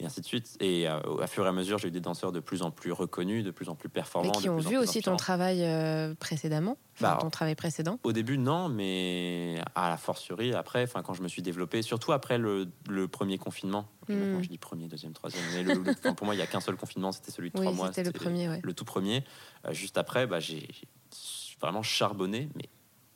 [0.00, 0.56] et ainsi de suite.
[0.60, 2.90] Et euh, à fur et à mesure, j'ai eu des danseurs de plus en plus
[2.92, 4.32] reconnus, de plus en plus mais performants.
[4.32, 7.98] qui ont vu aussi ton travail euh, précédemment, enfin, Bah, ton travail précédent.
[8.02, 12.12] Au début, non, mais à la fortiori, après, enfin, quand je me suis développé, surtout
[12.12, 13.86] après le, le premier confinement.
[14.08, 14.40] Hmm.
[14.42, 16.60] Je dis premier, deuxième, troisième, mais le- le- enfin, pour moi, il n'y a qu'un
[16.60, 17.88] seul confinement, c'était celui de Oui, trois mois.
[17.88, 18.60] c'était le premier, ouais.
[18.62, 19.22] le tout premier.
[19.66, 20.66] Euh, juste après, bah, j'ai
[21.12, 22.68] j'ai vraiment charbonné, mais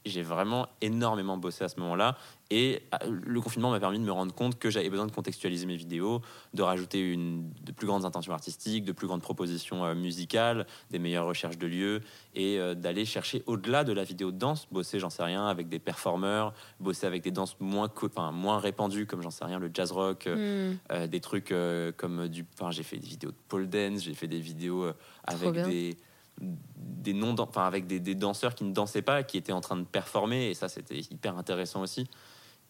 [0.04, 2.16] j'ai vraiment énormément bossé à ce moment-là.
[2.50, 5.66] Et euh, le confinement m'a permis de me rendre compte que j'avais besoin de contextualiser
[5.66, 6.20] mes vidéos,
[6.52, 10.98] de rajouter une, de plus grandes intentions artistiques, de plus grandes propositions euh, musicales, des
[10.98, 12.02] meilleures recherches de lieux,
[12.34, 15.68] et euh, d'aller chercher au-delà de la vidéo de danse, bosser, j'en sais rien, avec
[15.68, 19.70] des performeurs, bosser avec des danses moins, enfin, moins répandues, comme j'en sais rien, le
[19.72, 20.76] jazz rock, euh, Hmm.
[20.90, 22.44] euh, des trucs euh, comme du.
[22.54, 24.86] Enfin, j'ai fait des vidéos de pole dance, j'ai fait des vidéos
[25.24, 25.96] avec des
[26.40, 29.76] des non enfin avec des, des danseurs qui ne dansaient pas qui étaient en train
[29.76, 32.08] de performer et ça c'était hyper intéressant aussi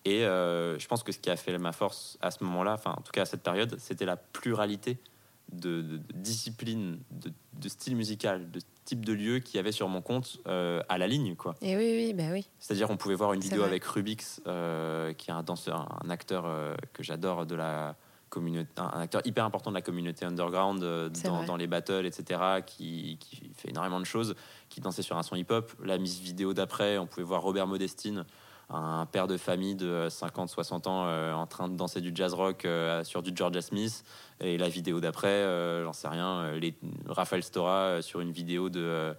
[0.04, 2.94] et euh, je pense que ce qui a fait ma force à ce moment-là enfin
[2.96, 4.98] en tout cas à cette période c'était la pluralité
[5.52, 9.72] de, de- de disciplines de, de style musical de type de lieu qu'il y avait
[9.72, 12.46] sur mon compte euh, à la ligne quoi Et oui, oui, bah oui.
[12.58, 13.68] c'est-à-dire, on pouvait voir une vidéo vrai.
[13.68, 16.44] avec Rubix, euh, qui est un danseur, un acteur
[16.92, 17.96] que j'adore de la
[18.34, 21.08] communauté, un acteur hyper important de la communauté underground euh,
[21.46, 24.34] dans, les battles, etc., qui, qui fait énormément de choses,
[24.68, 25.72] qui dansait sur un son hip-hop.
[25.82, 28.24] La mise vidéo d'après, on pouvait voir Robert Modestine,
[28.70, 32.64] un père de famille de 50-60 ans euh, en train de danser du jazz rock
[32.64, 34.04] euh, sur du Georgia Smith.
[34.40, 35.44] Et la vidéo d'après,
[35.84, 36.74] j'en sais rien, les,
[37.06, 39.14] Raphaël Stora sur une vidéo de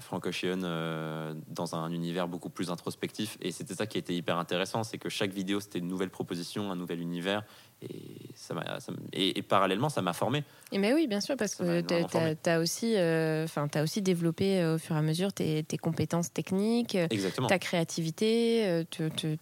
[0.00, 3.36] Frank Ocean euh, dans un univers beaucoup plus introspectif.
[3.40, 6.70] Et c'était ça qui était hyper intéressant, c'est que chaque vidéo c'était une nouvelle proposition,
[6.70, 7.42] un nouvel univers.
[7.82, 10.44] Et, ça m'a- ça et, et parallèlement, ça m'a formé.
[10.72, 14.60] Et mais oui, bien sûr, parce Ça que tu as, aussi, euh, as aussi développé
[14.60, 17.48] euh, au fur et à mesure tes, tes compétences techniques, Exactement.
[17.48, 18.84] ta créativité, euh,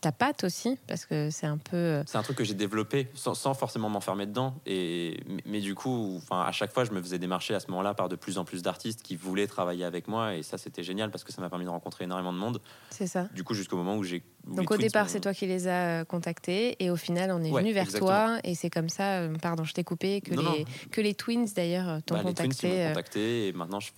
[0.00, 1.76] ta patte aussi, parce que c'est un peu.
[1.76, 4.54] euh, C'est un truc que j'ai développé sans, sans forcément m'enfermer dedans.
[4.66, 7.94] Et, mais, mais du coup, à chaque fois, je me faisais démarcher à ce moment-là
[7.94, 10.34] par de plus en plus d'artistes qui voulaient travailler avec moi.
[10.34, 12.60] Et ça, c'était génial parce que ça m'a permis de rencontrer énormément de monde.
[12.90, 13.28] c'est ça.
[13.32, 14.22] Du coup, jusqu'au moment où j'ai.
[14.46, 17.30] Donc les au départ, m'ont- c'est toi qui les as euh, contactés et au final,
[17.32, 18.10] on est Ouais, venu vers exactement.
[18.10, 20.64] toi et c'est comme ça, euh, pardon, je t'ai coupé, que, Non, les, non.
[20.90, 22.68] que les Twins d'ailleurs euh, t'ont Bah, les Twins, contacté.
[22.68, 23.90] m'ont euh, contacté et maintenant je,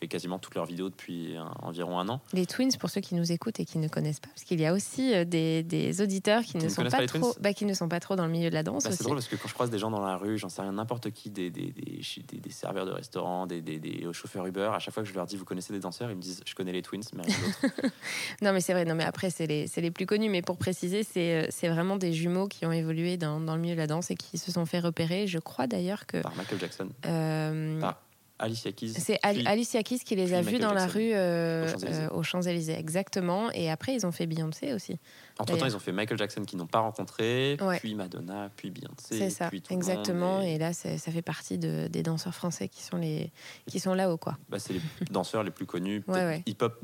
[0.00, 2.20] fais quasiment toutes leurs vidéos depuis un- environ un an.
[2.32, 4.66] Les Twins, pour ceux qui nous écoutent et qui ne connaissent pas, parce qu'il y
[4.66, 7.52] a aussi euh, des, des auditeurs qui, Qui ne sont pas pas les trop, bah,
[7.52, 9.28] qui ne sont pas trop dans le milieu de la danse Bah, c'est drôle parce
[9.28, 11.50] que quand je croise des gens dans la rue, j'en sais rien, n'importe qui, des,
[11.50, 15.14] des, des, serveurs de restaurants, des, des, des chauffeurs Uber, à chaque fois que je
[15.14, 17.36] leur dis vous connaissez des danseurs, ils me disent je connais les Twins, mais rien
[17.38, 17.90] d'autre.
[18.42, 18.84] Non, mais c'est vrai.
[18.84, 20.28] Non, mais après, c'est les, c'est les plus connus.
[20.28, 23.60] Mais pour préciser, c'est, euh, c'est vraiment des jumeaux qui ont évolué dans, dans le
[23.60, 25.26] milieu de la danse et qui se sont fait repérer.
[25.26, 28.00] Je crois d'ailleurs que par Michael Jackson, euh, par
[28.38, 28.88] Alicia Keys.
[28.98, 32.00] c'est Alicia Keys qui les a vus dans la rue euh, aux Champs-Élysées.
[32.02, 33.52] euh, aux Champs-Élysées, exactement.
[33.52, 34.98] Et après, ils ont fait Beyoncé aussi.
[35.38, 37.78] Entre temps, ils ont fait Michael Jackson qui n'ont pas rencontré, Ouais.
[37.78, 39.16] puis Madonna, puis Beyoncé.
[39.16, 40.42] C'est ça, puis tout le monde, exactement.
[40.42, 43.30] et- Et là, ça fait partie de, des danseurs français qui sont les
[43.68, 44.36] qui sont là-haut, quoi.
[44.48, 46.42] bah, c'est les danseurs les plus connus, Ouais, ouais.
[46.46, 46.80] hip-hop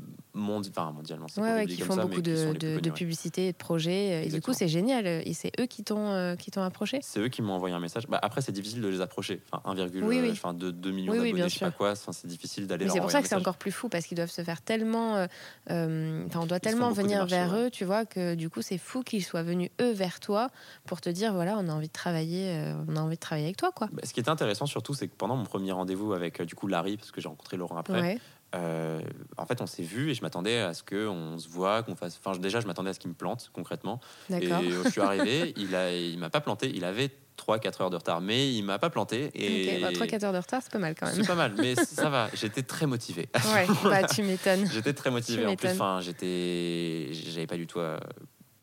[0.69, 1.27] enfin, mondialement.
[1.27, 4.25] c'est Ouais, ouais, qui font ça, beaucoup de, de, publicité et de projets.
[4.25, 5.05] Et du coup, c'est génial.
[5.07, 6.99] Et c'est eux qui t'ont euh, qui t'ont approché?
[7.01, 8.07] C'est eux qui m'ont envoyé un message.
[8.07, 9.41] Bah, après, c'est difficile de les approcher.
[9.51, 10.29] Enfin, 1, Oui, oui.
[10.31, 11.91] enfin, de 2 millions Oui, d'abonnés, je sais pas quoi.
[11.91, 12.85] Enfin, c'est difficile d'aller.
[12.85, 15.15] Leur c'est pour ça que c'est encore plus fou parce qu'ils doivent se faire tellement.
[15.15, 15.27] euh,
[15.69, 17.65] euh, Enfin, on doit Ils tellement venir vers ouais.
[17.67, 20.49] eux, tu vois, que du coup, c'est fou qu'ils soient venus eux vers toi
[20.85, 23.45] pour te dire voilà, on a envie de travailler, euh, on a envie de travailler
[23.45, 23.87] avec toi, quoi.
[23.91, 26.67] Bah, ce qui était intéressant surtout, c'est que pendant mon premier rendez-vous avec du coup
[26.67, 28.19] Larry, parce que j'ai rencontré Laurent après.
[28.55, 29.01] Euh,
[29.37, 32.19] en fait, on s'est vu et je m'attendais à ce qu'on se voit, qu'on fasse.
[32.23, 33.99] Enfin, déjà, je m'attendais à ce qu'il me plante concrètement.
[34.31, 36.71] Et euh, je suis arrivé, il a, il m'a pas planté.
[36.73, 39.29] Il avait 3-4 heures de retard, mais il m'a pas planté.
[39.35, 41.15] Et Ok, bah, 3-4 heures de retard, c'est pas mal quand même.
[41.15, 42.29] c'est pas mal, mais ça va.
[42.33, 43.29] J'étais très motivé.
[43.53, 44.67] Ouais, bah tu m'étonnes.
[44.71, 45.45] J'étais très motivé.
[45.45, 47.97] En plus, enfin, j'étais, j'avais pas du tout euh,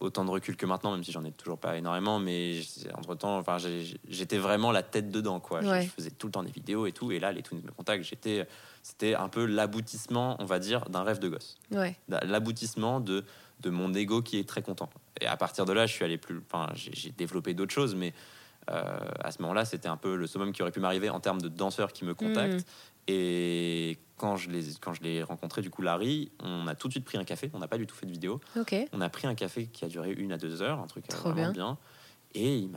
[0.00, 2.18] autant de recul que maintenant, même si j'en ai toujours pas énormément.
[2.18, 2.60] Mais
[2.94, 3.56] entre temps, enfin,
[4.08, 5.62] j'étais vraiment la tête dedans, quoi.
[5.62, 5.82] Je- Ouais.
[5.84, 7.12] Je, faisais tout le temps des vidéos et tout.
[7.12, 8.04] Et là, les twins me contactent.
[8.04, 8.46] J'étais,
[8.86, 11.58] c'était un peu l'aboutissement, on va dire, d'un rêve de gosse.
[11.72, 11.96] Ouais.
[12.08, 13.24] L'aboutissement de
[13.60, 14.90] de mon ego qui est très content.
[15.20, 16.40] Et à partir de là, je suis allé plus.
[16.46, 18.12] Enfin, j'ai développé d'autres choses, mais
[18.70, 21.40] euh, à ce moment-là, c'était un peu le summum qui aurait pu m'arriver en termes
[21.40, 22.60] de danseurs qui me contactent.
[22.60, 23.08] Mm.
[23.08, 26.92] Et quand je les, quand je l'ai rencontré, du coup, Larry, on a tout de
[26.92, 27.50] suite pris un café.
[27.54, 28.40] On n'a pas du tout fait de vidéo.
[28.92, 31.30] On a pris un café qui a duré une à deux heures, un truc Trop
[31.30, 31.52] vraiment bien.
[31.52, 31.78] bien.
[32.36, 32.70] Et il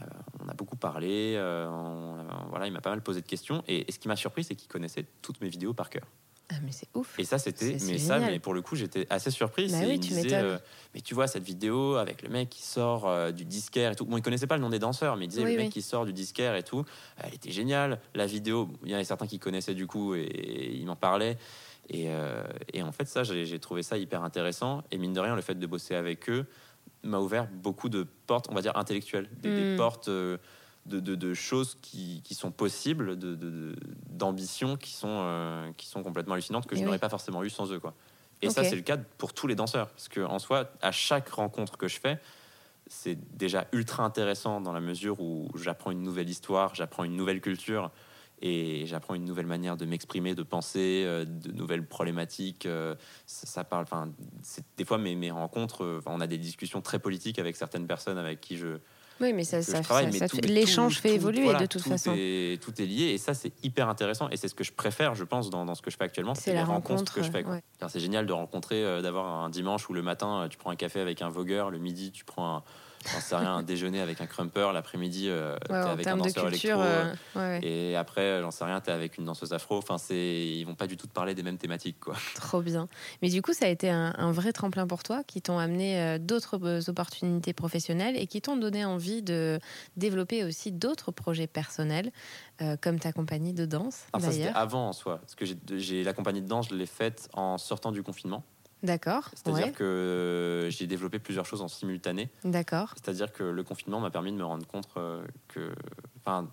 [0.43, 1.33] on a beaucoup parlé.
[1.35, 3.63] euh, on- voilà, il m'a pas mal posé de questions.
[3.67, 6.03] Et, et ce qui m'a surpris, c'est qu'il connaissait toutes mes vidéos par cœur.
[6.51, 7.19] Ah, mais c'est ouf.
[7.19, 9.67] Et ça, c'était, mais ça, mais pour le coup, j'étais assez surpris.
[9.67, 10.57] Bah oui, il tu disait, euh,
[10.95, 14.05] mais tu vois cette vidéo avec le mec qui sort euh, du disquaire et tout.
[14.05, 15.83] Bon, il connaissait pas le nom des danseurs, mais il disait Oui, le mec qui
[15.83, 16.83] sort du disquaire et tout.
[17.17, 17.99] Elle était géniale.
[18.15, 20.85] La vidéo, bon, il y en a certains qui connaissaient du coup et, et ils
[20.87, 21.37] m'en parlaient.
[21.91, 22.43] Et, euh,
[22.73, 24.83] et en fait, ça, j'ai j'ai trouvé ça hyper intéressant.
[24.89, 26.47] Et mine de rien, le fait de bosser avec eux
[27.03, 29.77] m'a ouvert beaucoup de portes, on va dire intellectuelles, des, des Mm.
[29.77, 30.07] portes.
[30.09, 30.37] euh,
[30.85, 33.75] de, de- de choses qui, qui sont possibles, de-
[34.09, 37.49] d'ambitions qui, sont euh, qui sont complètement hallucinantes que je Et n'aurais pas forcément eu
[37.49, 37.79] sans eux.
[37.79, 37.93] Quoi.
[38.41, 39.89] Et ça, c'est le cas pour tous les danseurs.
[39.89, 42.19] Parce que en soi, à chaque rencontre que je fais,
[42.87, 47.41] c'est déjà ultra intéressant dans la mesure où j'apprends une nouvelle histoire, j'apprends une nouvelle
[47.41, 47.91] culture
[48.41, 52.65] et j'apprends une nouvelle manière de m'exprimer, de penser, euh, de nouvelles problématiques.
[52.65, 53.83] euh, Ça, ça parle.
[53.83, 54.09] Enfin,
[54.43, 57.87] c'est- des fois, mes, mes rencontres, euh, on a des discussions très politiques avec certaines
[57.87, 58.77] personnes avec qui je,
[59.21, 60.01] Oui, mais ça, ça, ça-
[60.43, 62.13] l'échange fait tout- évoluer voilà, de toute tout façon.
[62.17, 65.13] Est, tout est lié et ça, c'est hyper intéressant et c'est ce que je préfère,
[65.15, 66.35] je pense, dans, dans ce que je fais actuellement.
[66.35, 67.13] C'est les la rencontres rencontre.
[67.15, 67.45] que je fais.
[67.45, 67.61] ouais.
[67.89, 71.21] C'est génial de rencontrer, d'avoir un dimanche où le matin, tu prends un café avec
[71.21, 72.63] un vogueur, le midi, tu prends un,
[73.11, 76.17] j'en sais rien, un déjeuner avec un crumper, l'après-midi, euh, t'es Ouais, en avec un
[76.17, 76.81] danseur culture, électro.
[76.81, 77.59] euh, ouais, ouais.
[77.63, 79.77] Et après, euh, j'en sais rien, t'es avec une danseuse afro.
[79.77, 82.15] Enfin, ils vont pas du tout te parler des mêmes thématiques, quoi.
[82.35, 82.87] Trop bien.
[83.21, 85.99] Mais du coup, ça a été un, un vrai tremplin pour toi, qui t'ont amené
[85.99, 89.59] euh, d'autres euh, opportunités professionnelles et qui t'ont donné envie de
[89.97, 92.11] développer aussi d'autres projets personnels,
[92.61, 95.19] euh, comme ta compagnie de danse, Alors ça, c'était avant en soi.
[95.19, 95.45] Parce que
[95.77, 98.43] j'ai la compagnie de danse, je l'ai faite en sortant du confinement.
[98.83, 99.29] D'accord.
[99.33, 99.71] C'est-à-dire Ouais.
[99.71, 102.29] que j'ai développé plusieurs choses en simultané.
[102.43, 102.93] D'accord.
[102.95, 105.73] C'est-à-dire que le confinement m'a permis de me rendre compte euh, que,
[106.21, 106.47] enfin,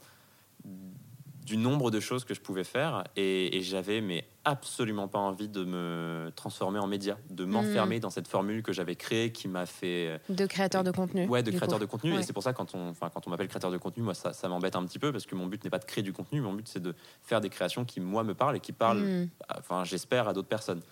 [1.44, 5.48] du nombre de choses que je pouvais faire et, et j'avais mais absolument pas envie
[5.48, 7.50] de me transformer en média, de Hmm.
[7.50, 11.26] m'enfermer dans cette formule que j'avais créée qui m'a fait euh, De créateur de contenu.
[11.28, 11.84] ouais de créateur coup.
[11.84, 12.18] de contenu Ouais.
[12.20, 14.32] et c'est pour ça quand on enfin quand on m'appelle créateur de contenu moi ça,
[14.32, 16.40] ça m'embête un petit peu parce que mon but n'est pas de créer du contenu
[16.40, 19.28] mon but c'est de faire des créations qui moi me parlent et qui parlent Hmm.
[19.56, 20.82] enfin j'espère à d'autres personnes.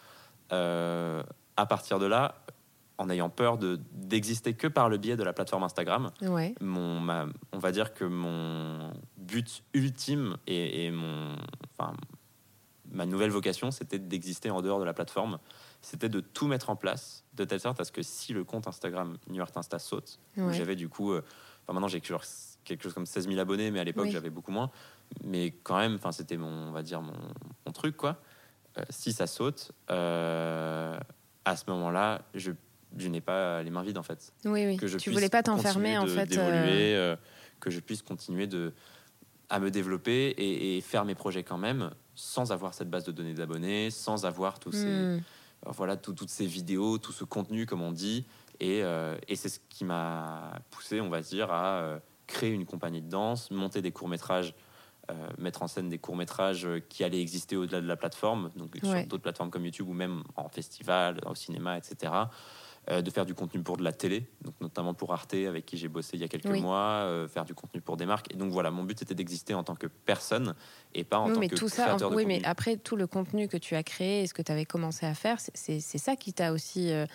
[0.52, 1.22] Euh,
[1.56, 2.44] à partir de là,
[2.98, 6.54] en ayant peur de d'exister que par le biais de la plateforme Instagram, Ouais.
[6.60, 11.36] mon, ma- on va dire que mon but ultime et, et mon,
[11.76, 11.92] enfin,
[12.90, 15.38] ma nouvelle vocation, c'était d'exister en dehors de la plateforme.
[15.80, 18.68] C'était de tout mettre en place de telle sorte à ce que si le compte
[18.68, 20.52] Instagram New Art Insta saute, Ouais.
[20.54, 21.22] j'avais du coup, euh,
[21.64, 24.10] enfin maintenant j'ai quelque chose comme 16 000 abonnés, mais à l'époque Oui.
[24.12, 24.70] j'avais beaucoup moins.
[25.24, 27.12] Mais quand même, enfin c'était mon, on va dire mon,
[27.66, 28.18] mon truc quoi.
[28.78, 30.98] Euh, si ça saute, euh,
[31.44, 32.52] à ce moment-là, je,
[32.96, 34.76] je n'ai pas les mains vides en fait Oui, oui.
[34.76, 36.36] que je tu voulais pas t'enfermer en fait.
[36.36, 37.16] euh, euh,
[37.60, 38.72] que je puisse continuer de
[39.50, 43.12] à me développer et, et faire mes projets quand même sans avoir cette base de
[43.12, 45.22] données d'abonnés, sans avoir tous ces hmm.
[45.66, 48.24] voilà tout- toutes ces vidéos, tout ce contenu comme on dit
[48.60, 53.02] et, euh, et c'est ce qui m'a poussé, on va dire, à créer une compagnie
[53.02, 54.54] de danse, monter des courts métrages.
[55.38, 58.80] Mettre en scène des courts métrages qui allaient exister au-delà de la plateforme, donc Ouais.
[59.00, 62.12] sur d'autres plateformes comme YouTube ou même en festival, au cinéma, etc
[62.90, 65.78] euh, de faire du contenu pour de la télé, donc notamment pour Arte avec qui
[65.78, 66.60] j'ai bossé il y a quelques Oui.
[66.60, 68.30] mois, euh, faire du contenu pour des marques.
[68.34, 70.54] Et donc voilà, mon but c'était d'exister en tant que personne
[70.92, 72.40] et pas en Oui, tant mais que tout ça, créateur de oui, contenu.
[72.40, 75.06] mais après tout le contenu que tu as créé et ce que tu avais commencé
[75.06, 77.06] à faire, c'est- ça qui t'a aussi euh,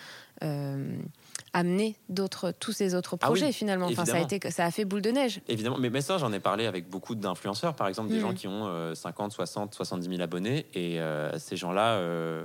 [1.52, 3.86] amené d'autres, tous ces autres Ah projets oui, finalement.
[3.86, 5.40] Enfin, ça a été, ça a fait boule de neige.
[5.48, 8.20] Évidemment, mais, mais ça j'en ai parlé avec beaucoup d'influenceurs, par exemple des Mhm.
[8.20, 12.44] gens qui ont euh, 50, 60, 70 000 abonnés et euh, ces gens-là, euh,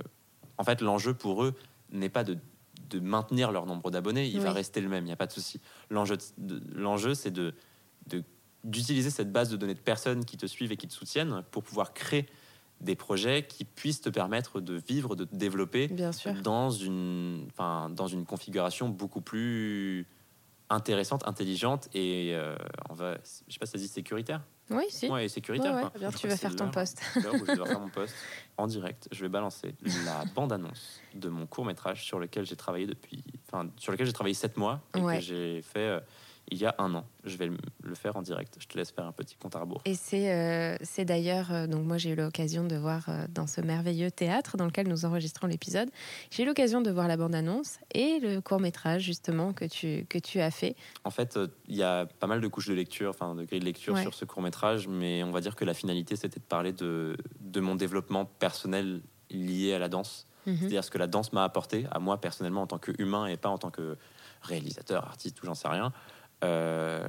[0.58, 1.54] en fait l'enjeu pour eux
[1.92, 2.36] n'est pas de
[2.90, 5.32] de maintenir leur nombre d'abonnés, il va rester le même, il n'y a pas de
[5.32, 5.60] souci.
[5.90, 6.16] L'enjeu,
[6.72, 7.52] l'enjeu, c'est de,
[8.06, 8.22] de-
[8.62, 11.64] d'utiliser cette base de données de personnes qui te suivent et qui te soutiennent pour
[11.64, 12.26] pouvoir créer
[12.80, 16.34] des projets qui puissent te permettre de vivre, de te développer Bien sûr.
[16.42, 20.06] dans une, enfin, dans une configuration beaucoup plus
[20.68, 22.56] intéressante, intelligente et euh,
[22.90, 23.14] on va,
[23.46, 24.42] je sais pas si ça dit sécuritaire.
[24.68, 25.08] Oui, si.
[25.08, 25.74] Ouais, sécuritaire.
[25.76, 25.90] Ouais, ouais.
[26.00, 27.00] Bien, tu vas faire ton poste.
[27.16, 28.16] où je dois faire mon poste
[28.56, 29.08] en direct.
[29.12, 33.68] Je vais balancer la bande-annonce de mon court métrage sur lequel j'ai travaillé depuis, enfin,
[33.76, 35.18] sur lequel j'ai travaillé sept mois et Ouais.
[35.18, 36.00] que j'ai fait euh,
[36.48, 37.04] il y a un an.
[37.24, 38.56] Je vais le- faire en direct.
[38.60, 39.80] Je te laisse faire un petit compte à rebours.
[39.84, 43.46] Et c'est euh, c'est d'ailleurs, euh, donc moi j'ai eu l'occasion de voir euh, dans
[43.46, 45.88] ce merveilleux théâtre dans lequel nous enregistrons l'épisode,
[46.30, 50.40] j'ai eu l'occasion de voir la bande-annonce et le court-métrage justement que tu, que tu
[50.40, 50.76] as fait.
[51.04, 53.64] En fait, il y a pas mal de couches de lecture, enfin de grilles de
[53.64, 54.02] lecture Ouais.
[54.02, 57.16] sur ce court métrage, mais on va dire que la finalité, c'était de parler de,
[57.40, 60.26] de mon développement personnel lié à la danse.
[60.46, 60.56] Mhm.
[60.58, 63.48] C'est-à-dire ce que la danse m'a apporté, à moi personnellement en tant qu'humain et pas
[63.48, 63.96] en tant que
[64.42, 65.92] réalisateur, artiste ou j'en sais rien.
[66.44, 67.06] Euh,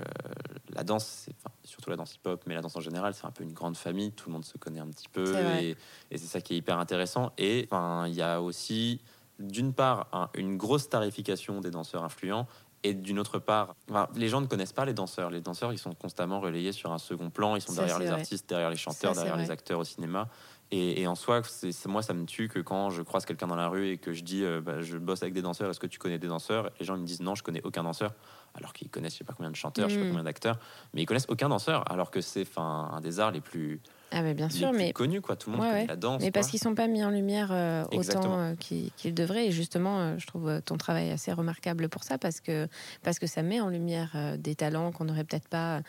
[0.74, 3.44] la danse, enfin, surtout la danse hip-hop, mais la danse en général, c'est un peu
[3.44, 5.72] une grande famille, tout le monde se connaît un petit peu et,
[6.12, 7.34] et c'est ça qui est hyper intéressant.
[7.38, 9.02] Et enfin, il y a aussi,
[9.40, 12.48] d'une part, un- une grosse tarification des danseurs influents
[12.84, 15.30] et d'une autre part, enfin, les gens ne connaissent pas les danseurs.
[15.30, 18.06] Les danseurs, ils sont constamment relayés sur un second plan, ils sont Ça, derrière les
[18.06, 18.20] vrai.
[18.20, 19.54] artistes, derrière les chanteurs, Ça, derrière les vrai.
[19.54, 20.30] acteurs au cinéma.
[20.72, 23.56] Et, et en soi, c'est moi, ça me tue que quand je croise quelqu'un dans
[23.56, 25.88] la rue et que je dis euh, bah, je bosse avec des danseurs, est-ce que
[25.88, 26.72] tu connais des danseurs?
[26.80, 28.14] Les gens me disent non, je connais aucun danseur,
[28.54, 30.04] alors qu'ils connaissent je sais pas combien de chanteurs, je sais Mm.
[30.04, 30.60] pas combien d'acteurs,
[30.94, 34.48] mais ils connaissent aucun danseur, alors que c'est un des arts les plus, Ah bien
[34.48, 35.36] les sûr, plus mais connus, quoi.
[35.36, 35.88] Tout le monde Ouais, connaît ouais.
[35.88, 36.22] la danse.
[36.22, 39.48] Mais parce qu'ils sont pas mis en lumière euh, autant euh, qu'ils devraient.
[39.48, 42.68] Et justement, euh, je trouve ton travail assez remarquable pour ça, parce que,
[43.04, 45.82] parce que ça met en lumière des talents qu'on n'aurait peut-être pas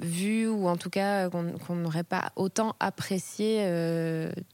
[0.00, 3.58] vus, ou en tout cas qu'on n'aurait pas autant apprécié,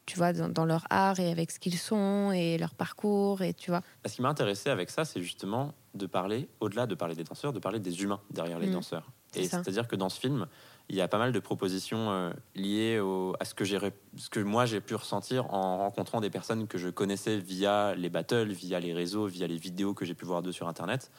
[0.07, 3.55] tu vois, dans, dans leur art et avec ce qu'ils sont et leur parcours, et
[3.55, 3.83] tu vois.
[4.07, 7.52] Ce qui m'a intéressé avec ça, c'est justement de parler, au-delà de parler des danseurs,
[7.52, 8.72] de parler des humains derrière les Mm.
[8.72, 9.11] danseurs.
[9.35, 10.46] Et c'est-à-dire que dans ce film,
[10.88, 14.40] il y a pas mal de propositions euh, liées au- à ce que, ce que
[14.40, 18.81] moi j'ai pu ressentir en rencontrant des personnes que je connaissais via les battles, via
[18.81, 21.11] les réseaux, via les vidéos que j'ai pu voir d'eux sur Internet.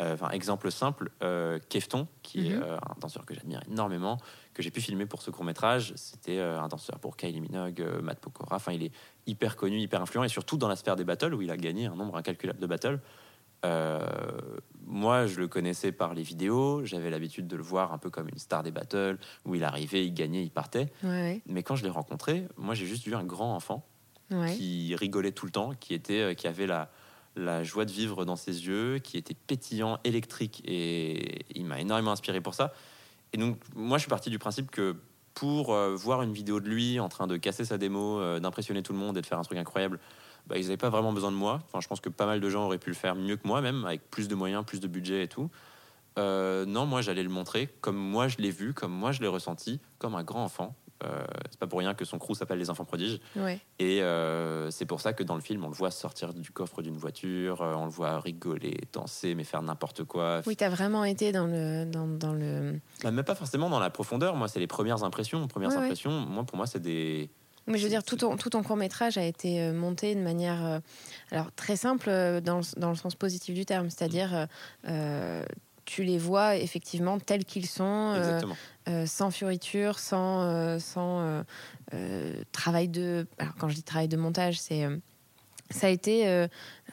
[0.00, 2.62] Euh, Enfin, exemple simple, euh, Kefton, qui est Mhm.
[2.62, 4.16] euh, un danseur que j'admire énormément,
[4.54, 5.92] que j'ai pu filmer pour ce court métrage.
[5.96, 8.56] C'était un danseur pour Kylie Minogue, Matt Pokora.
[8.56, 8.92] Enfin, il est
[9.26, 11.86] hyper connu, hyper influent, et surtout dans la sphère des battles où il a gagné
[11.86, 13.00] un nombre incalculable de battles.
[13.64, 14.00] Euh,
[14.86, 16.84] moi, je le connaissais par les vidéos.
[16.84, 20.04] J'avais l'habitude de le voir un peu comme une star des battles, où il arrivait,
[20.04, 20.92] il gagnait, il partait.
[21.02, 23.86] Ouais, Mais quand je l'ai rencontré, moi, j'ai juste vu un grand enfant
[24.30, 24.54] ouais.
[24.54, 26.90] qui rigolait tout le temps, qui était, euh, qui avait la,
[27.36, 32.12] la joie de vivre dans ses yeux, qui était pétillant, électrique, et il m'a énormément
[32.12, 32.72] inspiré pour ça.
[33.32, 34.96] Et donc, moi, je suis parti du principe que
[35.34, 38.82] pour euh, voir une vidéo de lui en train de casser sa démo, euh, d'impressionner
[38.82, 39.98] tout le monde et de faire un truc incroyable,
[40.46, 41.60] bah, ils n'avaient pas vraiment besoin de moi.
[41.66, 43.60] Enfin, je pense que pas mal de gens auraient pu le faire mieux que moi,
[43.60, 45.50] même avec plus de moyens, plus de budget et tout.
[46.18, 49.28] Euh, non, moi, j'allais le montrer comme moi je l'ai vu, comme moi je l'ai
[49.28, 50.74] ressenti, comme un grand enfant.
[51.04, 53.18] Euh, c'est pas pour rien que son crew s'appelle Les Enfants Prodiges.
[53.34, 53.58] ouais.
[53.80, 56.80] Et euh, c'est pour ça que dans le film, on le voit sortir du coffre
[56.80, 60.42] d'une voiture, euh, on le voit rigoler, danser, mais faire n'importe quoi.
[60.46, 63.80] Oui, tu as vraiment été dans le, dans, dans le, Bah, mais pas forcément dans
[63.80, 64.36] la profondeur.
[64.36, 65.48] Moi, c'est les premières impressions.
[65.48, 65.82] Premières Ouais, ouais.
[65.86, 67.30] impressions, moi, pour moi, c'est des.
[67.66, 70.20] Mais je veux dire, tout ton, tout ton court métrage a été euh, monté de
[70.20, 70.78] manière euh,
[71.30, 74.48] alors très simple euh, dans, le, dans le sens positif du terme, c'est-à-dire
[74.88, 75.44] euh,
[75.84, 78.14] tu les vois effectivement tels qu'ils sont,
[78.88, 81.44] euh, sans fioriture, sans, sans
[82.52, 83.26] travail de.
[83.38, 84.86] Alors quand je dis travail de montage, c'est
[85.70, 86.46] ça a été, euh,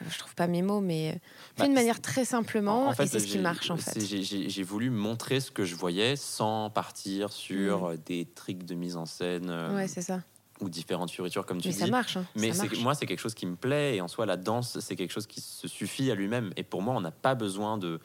[0.10, 1.20] je trouve pas mes mots, mais fait
[1.64, 4.00] Bah, de manière très simplement, En fait, et c'est ce qui marche en fait.
[4.00, 8.96] j'ai- voulu montrer ce que je voyais sans partir sur euh, des tricks de mise
[8.96, 9.76] en scène euh.
[9.76, 10.22] Ouais, c'est ça.
[10.62, 11.80] Ou différentes fioritures, comme tu Mais dis.
[11.80, 12.17] ça marche.
[12.17, 12.80] hein, Mais ça marche.
[12.82, 13.95] moi, c'est quelque chose qui me plaît.
[13.95, 16.52] Et en soi, la danse, c'est quelque chose qui se suffit à lui-même.
[16.58, 18.00] Et pour moi, on n'a pas besoin de,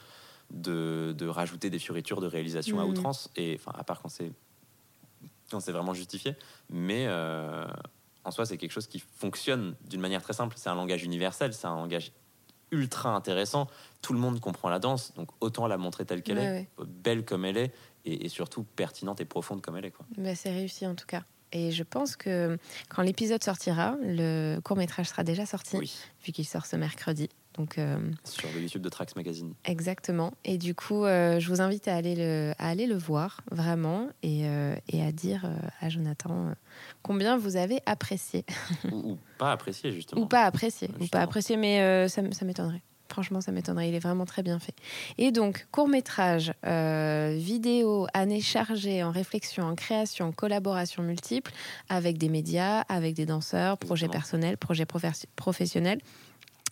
[0.50, 2.90] de, de rajouter des fioritures de réalisation à Mhm.
[2.90, 3.30] outrance.
[3.36, 4.32] Et enfin, à part quand c'est
[5.50, 6.36] quand c'est vraiment justifié.
[6.70, 7.66] Mais euh,
[8.24, 10.54] en soi, c'est quelque chose qui fonctionne d'une manière très simple.
[10.58, 11.52] C'est un langage universel.
[11.52, 12.12] C'est un langage
[12.70, 13.68] ultra intéressant.
[14.00, 15.12] Tout le monde comprend la danse.
[15.14, 17.72] Donc autant la montrer telle qu'elle Ouais, est, belle comme elle est,
[18.04, 19.90] et, et surtout pertinente et profonde comme elle est.
[19.90, 20.06] Quoi.
[20.16, 21.24] Bah, c'est réussi en tout cas.
[21.52, 25.92] Et je pense que quand l'épisode sortira, le court métrage sera déjà sorti, Oui.
[26.24, 27.28] vu qu'il sort ce mercredi.
[27.56, 29.54] Donc euh, Sur le YouTube de Trax Magazine.
[29.64, 30.32] exactement.
[30.44, 34.08] Et du coup, euh, je vous invite à aller le, à aller le voir vraiment
[34.24, 35.48] et, euh, et à dire
[35.80, 36.52] à Jonathan
[37.02, 38.44] combien vous avez apprécié
[38.90, 40.22] ou, ou pas apprécié, justement.
[40.22, 42.82] ou pas apprécié, ou pas apprécié, mais ça m'étonnerait.
[43.08, 43.88] Franchement, ça m'étonnerait.
[43.88, 44.74] Il est vraiment très bien fait.
[45.18, 51.52] Et donc, court métrage, euh, vidéo, année chargée en réflexion, en création, collaboration multiple
[51.88, 56.00] avec des médias, avec des danseurs, personnels, projets profers- professionnels.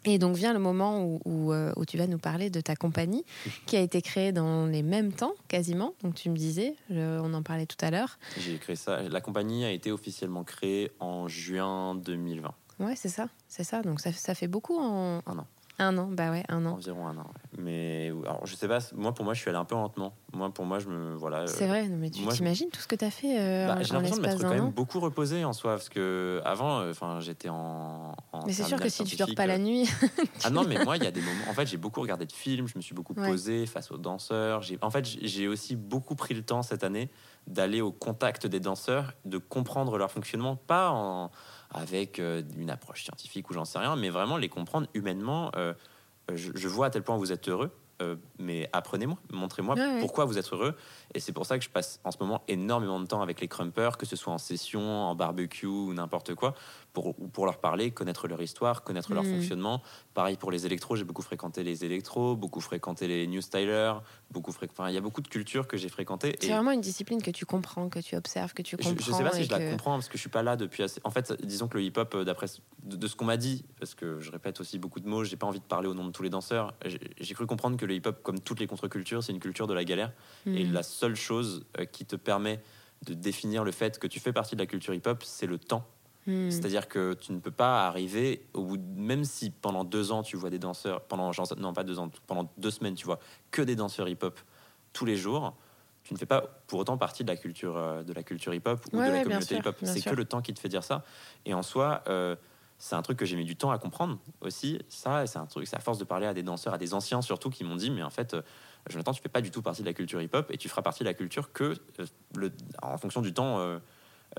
[0.04, 2.74] Et donc vient le moment où, où, euh, où tu vas nous parler de ta
[2.74, 3.24] compagnie
[3.66, 5.94] qui a été créée dans les mêmes temps quasiment.
[6.02, 8.18] Donc tu me disais, je- on en parlait tout à l'heure.
[8.40, 9.00] J'ai créé ça.
[9.02, 12.52] La compagnie a été officiellement créée en juin 2020.
[12.80, 13.82] Ouais, c'est ça, c'est ça.
[13.82, 15.46] Donc ça, ça fait beaucoup en Un an.
[15.82, 16.08] Un an.
[16.10, 16.72] Bah ouais, un an.
[16.74, 17.24] Environ un an.
[17.26, 17.58] ouais.
[17.58, 20.14] Mais alors, je sais pas, moi pour moi, je suis allé un peu lentement.
[20.32, 21.14] Moi pour moi, je me.
[21.14, 21.46] Voilà.
[21.46, 23.66] C'est euh, vrai, non, mais tu je- t'imagines tout ce que tu as fait euh,
[23.66, 26.80] bah, en, j'ai l'impression de m'être quand même beaucoup reposé en soi parce que avant
[26.80, 29.58] euh, enfin j'étais en, en Mais c'est sûr que si tu dors pas la euh,
[29.58, 29.88] nuit,
[30.44, 32.32] ah non mais moi il y a des moments en fait j'ai beaucoup regardé de
[32.32, 33.28] films je me suis beaucoup Ouais.
[33.28, 37.10] posé face aux danseurs j'ai en fait j'ai aussi beaucoup pris le temps cette année
[37.46, 41.30] d'aller au contact des danseurs de comprendre leur fonctionnement pas en
[41.72, 45.74] avec euh, une approche scientifique ou j'en sais rien mais vraiment les comprendre humainement euh,
[46.32, 50.00] je, je vois à tel point vous êtes heureux euh, mais apprenez-moi, montrez-moi Ouais, ouais.
[50.00, 50.74] pourquoi vous êtes heureux.
[51.14, 53.46] Et c'est pour ça que je passe en ce moment énormément de temps avec les
[53.48, 56.54] crumpers, que ce soit en session, en barbecue ou n'importe quoi,
[56.92, 59.30] pour, ou pour leur parler, connaître leur histoire, connaître leur Mhm.
[59.30, 59.82] fonctionnement.
[60.14, 64.52] Pareil pour les électros, j'ai beaucoup fréquenté les électros, beaucoup fréquenté les new stylers, beaucoup
[64.52, 66.36] fré- enfin, il y a beaucoup de cultures que j'ai fréquentées.
[66.40, 69.04] c'est vraiment une discipline que tu comprends, que tu observes, que tu Je, comprends.
[69.04, 71.00] je sais pas si je la comprends parce que je suis pas là depuis assez.
[71.04, 73.64] En fait, disons que le hip-hop, euh, d'après ce- de, de ce qu'on m'a dit,
[73.78, 76.04] parce que je répète aussi beaucoup de mots, j'ai pas envie de parler au nom
[76.06, 76.74] de tous les danseurs.
[77.20, 79.84] J'ai cru comprendre que le hip-hop, comme toutes les contre-cultures, c'est une culture de la
[79.84, 80.12] galère.
[80.46, 80.72] Et Mhm.
[80.72, 82.60] la seule chose euh, qui te permet
[83.06, 85.86] de définir le fait que tu fais partie de la culture hip-hop, c'est le temps.
[86.26, 86.50] Mhm.
[86.50, 90.22] C'est-à-dire que tu ne peux pas arriver au bout, de- même si pendant deux ans
[90.22, 93.18] tu vois des danseurs, pendant genre, non pas deux ans, pendant deux semaines tu vois
[93.50, 94.38] que des danseurs hip-hop
[94.92, 95.56] tous les jours,
[96.04, 98.84] tu ne fais pas pour autant partie de la culture euh, de la culture hip-hop
[98.92, 99.76] ou Ouais, de la ouais, communauté hip-hop.
[99.84, 101.04] C'est que le temps qui te fait dire ça.
[101.44, 102.36] Et en soi, euh,
[102.78, 104.80] c'est un truc que j'ai mis du temps à comprendre aussi.
[104.88, 107.22] Ça, c'est un truc, c'est à force de parler à des danseurs, à des anciens
[107.22, 108.42] surtout, qui m'ont dit, mais en fait, euh,
[108.90, 111.04] Jonathan, tu fais pas du tout partie de la culture hip-hop et tu feras partie
[111.04, 112.06] de la culture que euh,
[112.36, 112.50] le,
[112.82, 113.78] en fonction du temps euh,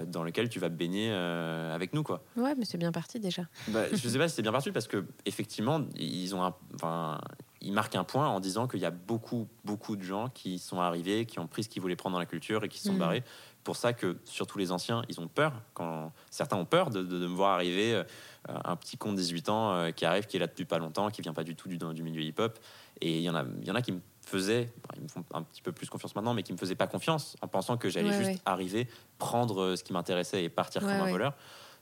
[0.08, 2.24] dans lequel tu vas baigner euh, avec nous, quoi.
[2.36, 3.44] Ouais, mais c'est bien parti déjà.
[3.68, 7.20] Bah, je sais pas si c'est bien parti parce que effectivement ils ont un- enfin
[7.62, 10.80] ils marquent un point en disant qu'il y a beaucoup beaucoup de gens qui sont
[10.82, 12.94] arrivés qui ont pris ce qu'ils voulaient prendre dans la culture et qui se sont
[12.94, 13.00] Mhm.
[13.00, 13.24] barrés
[13.64, 17.20] pour ça que surtout les anciens ils ont peur quand certains ont peur de, de-
[17.20, 18.04] de me voir arriver euh,
[18.48, 21.10] un petit con de 18 ans euh, qui arrive qui est là depuis pas longtemps
[21.10, 22.60] qui vient pas du tout du, du milieu hip hop
[23.00, 25.24] et il y en a il y en a qui me faisaient ils me font
[25.34, 27.90] un petit peu plus confiance maintenant mais qui me faisaient pas confiance en pensant que
[27.90, 28.40] j'allais Ouais, juste ouais.
[28.46, 31.34] arriver prendre euh, ce qui m'intéressait et partir Ouais, comme un voleur.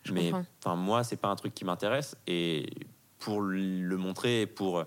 [0.03, 0.31] Je mais
[0.65, 2.69] enfin moi c'est pas un truc qui m'intéresse et
[3.19, 4.83] pour le montrer et pour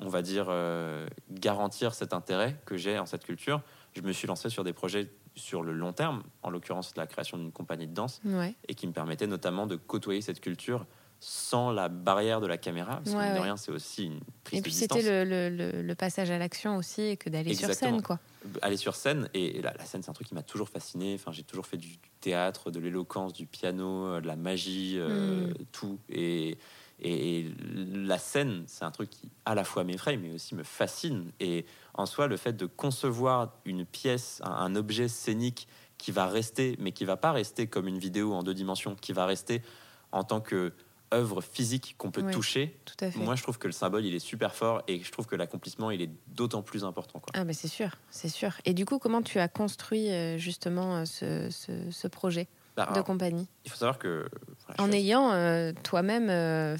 [0.00, 3.60] on va dire euh, garantir cet intérêt que j'ai en cette culture
[3.94, 7.36] je me suis lancé sur des projets sur le long terme en l'occurrence la création
[7.36, 8.20] d'une compagnie de danse
[8.68, 10.86] et qui me permettait notamment de côtoyer cette culture
[11.26, 14.58] sans la barrière de la caméra parce que Ouais, de rien c'est aussi une prise
[14.58, 17.72] Et puis c'était le, le, le- le passage à l'action aussi et que d'aller sur
[17.72, 18.18] scène, quoi.
[18.60, 21.14] aller sur scène et la, la scène c'est un truc qui m'a toujours fasciné.
[21.14, 24.96] Enfin j'ai toujours fait du, du théâtre de l'éloquence du piano euh, de la magie
[24.98, 25.54] euh, Mm.
[25.72, 25.98] tout.
[26.10, 26.58] Et,
[27.00, 27.54] et, et
[27.94, 31.32] la scène c'est un truc qui à la fois m'effraie mais aussi me fascine.
[31.40, 36.26] Et en soi le fait de concevoir une pièce un, un objet scénique qui va
[36.26, 39.62] rester mais qui va pas rester comme une vidéo en deux dimensions qui va rester
[40.12, 40.74] en tant que
[41.14, 42.32] œuvre physique qu'on peut Ouais.
[42.32, 43.18] toucher Tout à fait.
[43.18, 45.90] moi je trouve que le symbole il est super fort et je trouve que l'accomplissement
[45.90, 47.30] il est d'autant plus important quoi.
[47.34, 48.52] Ah, mais c'est sûr, c'est sûr.
[48.64, 52.48] Et du coup, comment tu as construit euh, justement euh, ce, ce, ce projet?
[52.76, 54.28] Bah, de compagnie il faut savoir que
[54.66, 56.76] voilà, En ayant euh, toi-même, euh,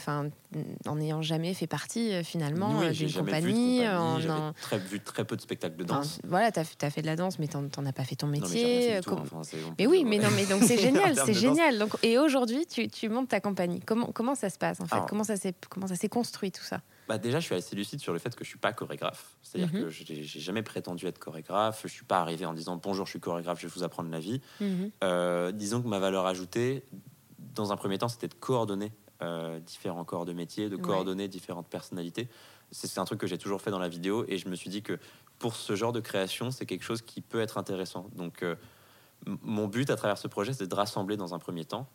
[0.86, 3.80] en n'ayant jamais fait partie euh, finalement Oui, d'une compagnie.
[3.80, 6.18] vu en- très, vu très peu de spectacles de enfin, danse.
[6.26, 8.38] voilà, tu as, fait de la danse, mais t'en as pas fait ton Non, mais
[8.40, 9.00] j'ai métier.
[9.02, 9.40] tout, enfin,
[9.78, 11.78] Mais oui, mais non, mais donc c'est génial, c'est génial.
[11.78, 13.80] Donc, et aujourd'hui, tu, tu montes ta compagnie.
[13.80, 14.96] Comment, comment ça se passe en fait?
[14.96, 16.80] Alors- Comment ça s'est comment ça s'est construit tout ça?
[17.08, 19.36] Bah, déjà, je suis assez lucide sur le fait que je suis pas chorégraphe.
[19.42, 19.82] C'est-à-dire Mhm.
[19.82, 21.82] que j'ai jamais prétendu être chorégraphe.
[21.82, 24.20] Je suis pas arrivé en disant bonjour, je suis chorégraphe, je vais vous apprendre la
[24.20, 24.40] vie.
[24.60, 24.90] Mhm.
[25.02, 26.84] Euh, disons que ma valeur ajoutée,
[27.54, 30.82] dans un premier temps, c'était de coordonner euh, différents corps de métier, de Ouais.
[30.82, 32.28] coordonner différentes personnalités.
[32.72, 34.82] C'est un truc que j'ai toujours fait dans la vidéo et je me suis dit
[34.82, 34.98] que
[35.38, 38.08] pour ce genre de création, c'est quelque chose qui peut être intéressant.
[38.16, 38.56] Donc, euh,
[39.26, 41.86] mon but à travers ce projet, c'est de rassembler dans un premier temps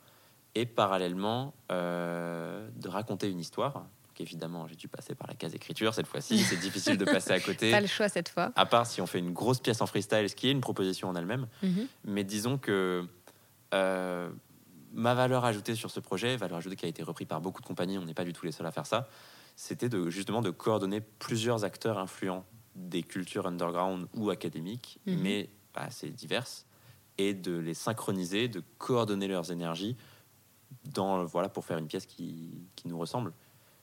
[0.56, 3.86] et parallèlement euh, de raconter une histoire.
[4.20, 6.38] Évidemment, j'ai dû passer par la case écriture cette fois-ci.
[6.44, 7.72] C'est difficile de passer à côté.
[7.72, 8.52] Pas le choix cette fois.
[8.56, 11.08] À part si on fait une grosse pièce en freestyle, ce qui est une proposition
[11.10, 11.48] en elle-même.
[11.64, 11.88] Mhm.
[12.06, 13.06] Mais disons que
[13.74, 14.30] euh,
[14.92, 17.68] ma valeur ajoutée sur ce projet, valeur ajoutée qui a été reprise par beaucoup de
[17.68, 19.08] compagnies, on n'est pas du tout les seuls à faire ça,
[19.56, 25.20] c'était de, justement de coordonner plusieurs acteurs influents des cultures underground ou académiques, Mhm.
[25.22, 26.66] mais assez diverses,
[27.18, 29.96] et de les synchroniser, de coordonner leurs énergies
[30.86, 33.32] dans, voilà, pour faire une pièce qui, qui nous ressemble.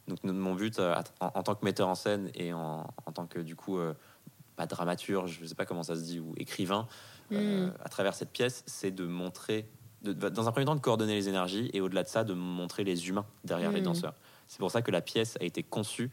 [0.09, 3.27] Donc mon but euh, en, en tant que metteur en scène et en, en tant
[3.27, 3.95] que du coup euh,
[4.57, 6.87] pas dramaturge, je sais pas comment ça se dit, ou écrivain,
[7.33, 7.75] euh, Mhm.
[7.85, 9.69] à travers cette pièce, c'est de montrer,
[10.03, 12.85] de- dans un premier temps, de coordonner les énergies et au-delà de ça, de montrer
[12.85, 13.87] les humains derrière les Mhm.
[13.87, 14.15] danseurs.
[14.47, 16.11] C'est pour ça que la pièce a été conçue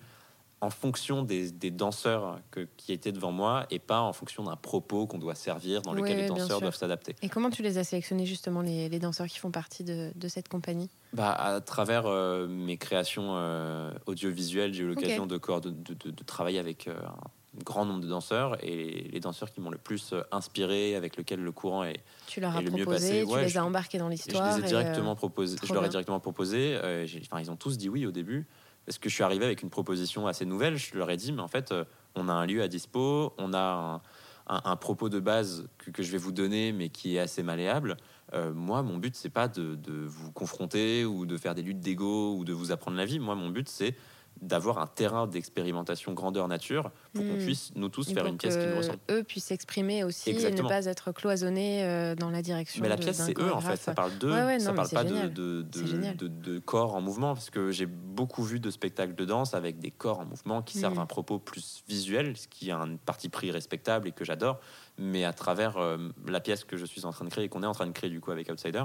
[0.64, 4.56] en fonction des, des danseurs que- qui étaient devant moi et pas en fonction d'un
[4.56, 7.16] propos qu'on doit servir dans lequel les danseurs doivent s'adapter.
[7.22, 10.28] Et comment tu les as sélectionnés justement, les, les danseurs qui font partie de, de
[10.30, 10.90] cette compagnie?
[11.12, 16.12] Bah, à travers euh, mes créations euh, audiovisuelles, j'ai eu l'occasion de, coord- de, de-
[16.12, 19.78] de travailler avec euh, un grand nombre de danseurs et les danseurs qui m'ont le
[19.78, 22.00] plus inspiré, avec lesquels le courant est.
[22.28, 24.54] Tu leur as le mieux passé, tu ouais, les je- as embarqués dans l'histoire.
[24.56, 25.58] je les ai directement proposé.
[25.62, 26.78] Je leur ai directement proposé.
[26.78, 28.48] enfin, ils ont tous dit oui au début
[28.86, 30.78] parce que je suis arrivé avec une proposition assez nouvelle.
[30.78, 33.54] Je leur ai dit, mais en fait, euh, on a un lieu à dispo, on
[33.54, 34.02] a
[34.48, 37.98] un, propos de base que, que je vais vous donner, mais qui est assez malléable.
[38.34, 41.80] Euh, moi, mon but, c'est pas de, de vous confronter ou de faire des luttes
[41.80, 43.20] d'ego ou de vous apprendre la vie.
[43.20, 43.96] Moi, mon but, c'est
[44.42, 47.46] d'avoir un terrain d'expérimentation grandeur nature pour qu'on Hmm.
[47.46, 49.00] puisse nous tous faire une pièce qui nous ressemble.
[49.10, 52.82] Eux puissent s'exprimer aussi et ne pas être cloisonnés euh, dans la direction.
[52.82, 53.78] Mais la de- pièce, c'est eux en fait.
[53.78, 54.32] Ça parle d'eux.
[54.34, 57.34] Ouais, ouais, ça parle pas de, corps en mouvement.
[57.34, 60.78] Parce que j'ai beaucoup vu de spectacles de danse avec des corps en mouvement qui
[60.78, 61.00] servent Mm.
[61.00, 64.60] un propos plus visuel, ce qui est un parti pris respectable et que j'adore.
[64.98, 67.64] Mais à travers euh, la pièce que je suis en train de créer et qu'on
[67.64, 68.84] est en train de créer du coup avec Outsider.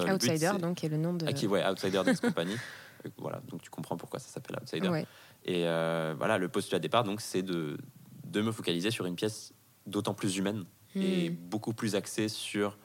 [0.00, 1.24] euh, but, Outsider, donc, est le nom de.
[1.28, 2.54] Ah, qui, ouais, Outsider Dance Company.
[3.18, 4.88] Voilà, donc tu comprends pourquoi ça s'appelle Outsider.
[4.88, 5.06] Ouais.
[5.44, 7.78] Et euh, voilà, le postulat de départ, donc, c'est de,
[8.24, 9.52] de me focaliser sur une pièce
[9.86, 10.64] d'autant plus humaine
[10.96, 11.36] et Hmm.
[11.48, 12.76] beaucoup plus axée sur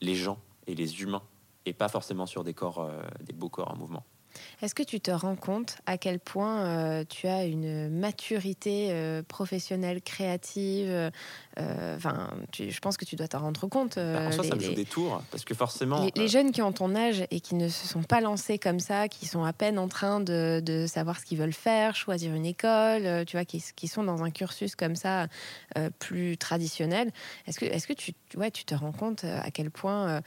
[0.00, 1.22] les gens et les humains
[1.66, 4.04] et pas forcément sur des corps, euh, des beaux corps en mouvement.
[4.62, 9.22] Est-ce que tu te rends compte à quel point euh, tu as une maturité euh,
[9.22, 11.10] professionnelle, créative euh,
[11.58, 13.96] euh, Enfin, je pense que tu dois t'en rendre compte.
[13.96, 16.04] Bah, en soi, les- ça me joue les- des tours parce que forcément.
[16.04, 18.80] Les, les jeunes qui ont ton âge et qui ne se sont pas lancés comme
[18.80, 22.34] ça, qui sont à peine en train de, de savoir ce qu'ils veulent faire, choisir
[22.34, 25.26] une école, tu vois, qui, qui sont dans un cursus comme ça
[25.98, 27.10] plus traditionnel,
[27.46, 30.20] est-ce que, est-ce que tu, ouais, tu te rends compte à quel point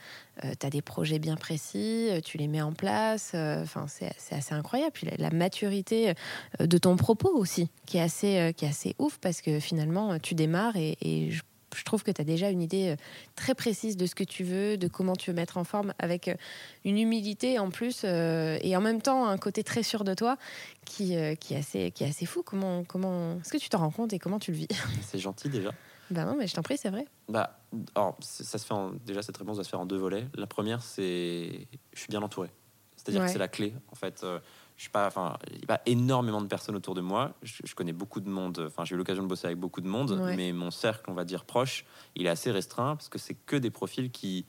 [0.60, 4.12] tu as des projets bien précis, euh, tu les mets en place euh, Enfin, c'est,
[4.32, 4.92] assez incroyable.
[4.94, 6.14] Puis la, maturité
[6.60, 9.60] euh, de ton propos aussi, qui est assez, euh, qui est assez ouf parce que
[9.60, 12.96] finalement, tu démarres et, je, trouve que tu as déjà une idée euh,
[13.36, 16.28] très précise de ce que tu veux, de comment tu veux mettre en forme, avec
[16.28, 16.36] euh,
[16.84, 20.38] une humilité en plus euh, et en même temps un côté très sûr de toi
[20.86, 22.44] qui, euh, qui, est, assez, qui assez fou.
[22.44, 23.38] Comment, comment...
[23.40, 24.68] Est-ce que tu te rends compte et comment tu le vis?
[25.02, 25.72] C'est gentil déjà.
[26.12, 27.05] Ben non, mais je t'en prie, c'est vrai.
[27.28, 27.60] Bah,
[27.95, 30.28] alors, ça se fait en- déjà cette réponse va se faire en deux volets.
[30.36, 32.49] La première, c'est je suis bien entouré.
[32.95, 33.28] C'est-à-dire Ouais.
[33.28, 33.74] que c'est la clé.
[33.91, 34.39] En fait, euh,
[34.76, 37.34] je suis pas, enfin, il y a pas énormément de personnes autour de moi.
[37.43, 38.64] Je, je connais beaucoup de monde.
[38.68, 40.36] Enfin, j'ai eu l'occasion de bosser avec beaucoup de monde, Ouais.
[40.36, 41.86] mais mon cercle, on va dire proche,
[42.16, 44.45] il est assez restreint parce que c'est que des profils qui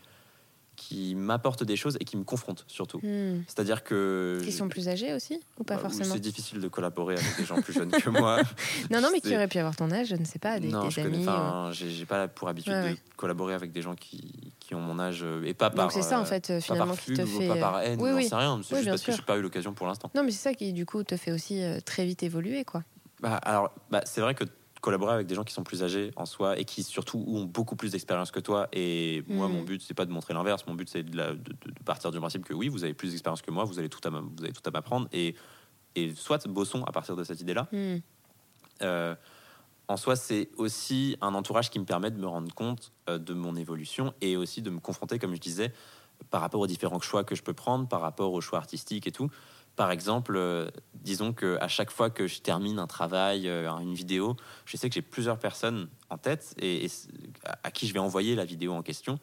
[0.81, 3.01] qui m'apportent des choses et qui me confrontent surtout.
[3.03, 3.43] Hmm.
[3.47, 7.17] C'est-à-dire que Qui sont plus âgés aussi ou pas bah, forcément C'est difficile de collaborer
[7.17, 8.39] avec des gens plus jeunes que moi.
[8.91, 10.69] Non, non, mais qui c'est- auraient pu avoir ton âge, je ne sais pas, des,
[10.69, 11.11] non, des je amis.
[11.19, 11.29] connais.
[11.29, 11.31] euh.
[11.31, 14.99] Enfin, j'ai pas pour habitude Ouais, de collaborer avec des gens qui, qui ont mon
[14.99, 15.85] âge euh, et pas par.
[15.85, 17.49] Donc c'est ça en euh, fait euh, finalement qui te ou fait.
[17.49, 18.25] pas par haine, oui, oui.
[18.27, 18.59] sais rien.
[18.65, 19.21] C'est Oui, juste parce que sûr.
[19.21, 20.11] j'ai pas eu l'occasion pour l'instant.
[20.15, 22.83] Non, mais c'est ça qui du coup te fait aussi euh, très vite évoluer quoi.
[23.21, 24.45] Bah, alors, bah, c'est vrai que
[24.81, 27.77] collaborer avec des gens qui sont plus âgés en soi et qui surtout ont beaucoup
[27.77, 28.69] plus d'expérience que toi.
[28.73, 29.53] Et moi, Mm.
[29.53, 30.67] mon but, c'est pas de montrer l'inverse.
[30.67, 31.39] Mon but, c'est de,
[31.85, 34.11] partir du principe que oui, vous avez plus d'expérience que moi, vous allez tout à,
[34.11, 35.09] vous avez tout à m'apprendre.
[35.13, 35.35] Et,
[35.97, 37.69] et soit bossons à partir de cette idée-là.
[37.73, 37.99] Hmm.
[38.83, 39.15] Euh,
[39.89, 43.35] en soi, c'est aussi un entourage qui me permet de me rendre compte euh, de
[43.35, 45.73] mon évolution et aussi de me confronter, comme je disais,
[46.31, 49.13] par rapport aux différents choix que je peux prendre, par rapport aux choix artistiques et
[49.13, 49.31] tout.
[49.77, 54.37] Par exemple, euh, disons qu'à chaque fois que je termine un travail, euh, une vidéo,
[54.67, 56.87] je sais que j'ai plusieurs personnes en tête et,
[57.63, 59.19] à, qui je vais envoyer la vidéo en question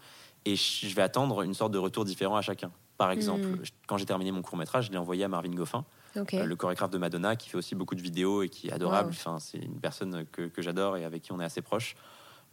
[0.45, 2.71] et je vais attendre une sorte de retour différent à chacun.
[2.97, 5.85] Par exemple, je- quand j'ai terminé mon court métrage, je l'ai envoyé à Marvin Goffin.
[6.39, 9.09] Euh, le chorégraphe de Madonna, qui fait aussi beaucoup de vidéos et qui est adorable.
[9.09, 9.15] Wow.
[9.15, 11.95] Enfin, c'est une personne que, que j'adore et avec qui on est assez proche.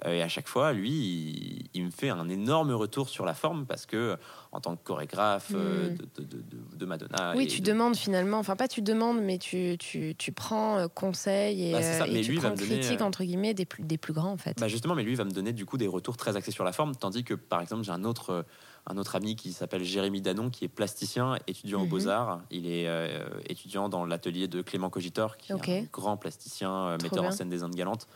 [0.07, 3.35] Euh, et à chaque fois, lui, il, il me fait un énorme retour sur la
[3.35, 4.17] forme parce que,
[4.53, 5.97] en tant que chorégraphe euh, Mm.
[5.97, 7.33] de, de- de- de Madonna.
[7.37, 10.89] Oui, tu de- demandes finalement, enfin pas tu demandes, mais tu, tu, tu prends euh,
[10.89, 13.55] conseil et, Bah, ça, et mais tu lui, il va prends me critique entre guillemets
[13.55, 14.59] des plus, des plus grands en fait.
[14.61, 16.73] Bah justement, mais lui va me donner du coup des retours très axés sur la
[16.73, 18.45] forme, tandis que par exemple j'ai un autre
[18.87, 21.89] un autre ami qui s'appelle Jérémy Danon, qui est plasticien, étudiant aux Mhm.
[21.89, 22.43] Beaux Arts.
[22.51, 26.99] Il est euh, étudiant dans l'atelier de Clément Cogitor, qui est un grand plasticien, euh,
[27.03, 28.07] metteur en scène des Indes galantes.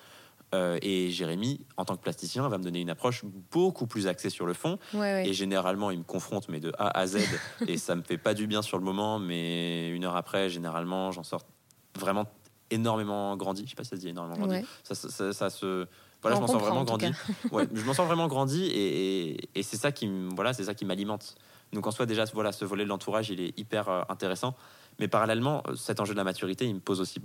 [0.55, 4.31] Euh, et Jérémy, en tant que plasticien, va me donner une approche beaucoup plus axée
[4.31, 4.79] sur le fond.
[4.95, 5.29] ouais, ouais.
[5.29, 7.19] Et généralement, il me confronte, mais de A à Z,
[7.69, 11.13] et ça me fait pas du bien sur le moment, mais une heure après, généralement,
[11.13, 11.43] j'en sors
[11.99, 12.27] vraiment
[12.71, 13.65] énormément grandi.
[13.65, 14.65] Je sais pas si ça se dit énormément grandi Ouais.
[14.85, 15.87] ça, ça- ça- ça se
[16.21, 17.07] voilà je m'en sens vraiment grandi
[17.75, 20.75] je m'en sens vraiment grandi et, et- et c'est ça qui me- voilà c'est ça
[20.75, 21.35] qui m'alimente
[21.73, 24.55] donc en soi déjà voilà ce volet de l'entourage il est hyper euh, intéressant
[24.99, 27.21] mais parallèlement cet enjeu de la maturité il me pose aussi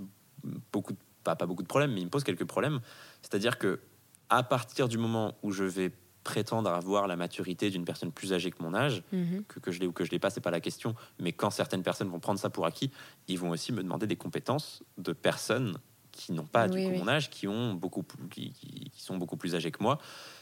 [0.72, 2.80] beaucoup de- pas, pas beaucoup de problèmes mais il me pose quelques problèmes
[3.22, 3.80] c'est à dire que
[4.30, 8.50] à partir du moment où je vais prétendre avoir la maturité d'une personne plus âgée
[8.50, 9.44] que mon âge, Mhm.
[9.46, 10.94] que, que je l'ai ou que je l'ai pas, c'est pas la question.
[11.20, 12.90] Mais quand certaines personnes vont prendre ça pour acquis,
[13.28, 15.76] ils vont aussi me demander des compétences de personnes
[16.12, 16.98] qui n'ont pas du coup oui.
[16.98, 19.98] mon âge, qui ont beaucoup qui, qui- qui sont beaucoup plus âgées que moi.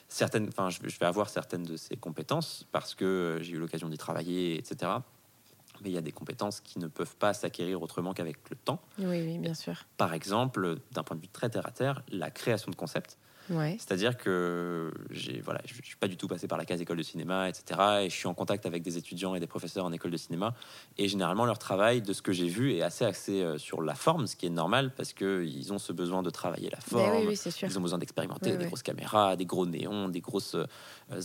[0.06, 3.54] Certaines, enfin, je, vais- je vais avoir certaines de ces compétences parce que euh, j'ai
[3.54, 4.92] eu l'occasion d'y travailler, etc.
[5.82, 8.80] Mais il y a des compétences qui ne peuvent pas s'acquérir autrement qu'avec le temps.
[8.98, 9.84] Oui, oui, bien sûr.
[9.96, 13.18] Par exemple, d'un point de vue très terre à terre, la création de concepts.
[13.50, 13.76] Ouais.
[13.80, 17.02] C'est-à-dire que j'ai voilà, je suis pas du tout passé par la case école de
[17.02, 17.80] cinéma, etc.
[18.02, 20.54] Et je suis en contact avec des étudiants et des professeurs en école de cinéma.
[20.96, 23.96] Et généralement, leur travail, de ce que j'ai vu, est assez axé euh, sur la
[23.96, 27.16] forme, ce qui est normal parce qu'ils ont ce besoin de travailler la Ben forme.
[27.16, 27.66] oui, oui, c'est sûr.
[27.68, 30.64] Ils ont besoin d'expérimenter Oui, des grosses caméras, des gros néons, des grosses euh,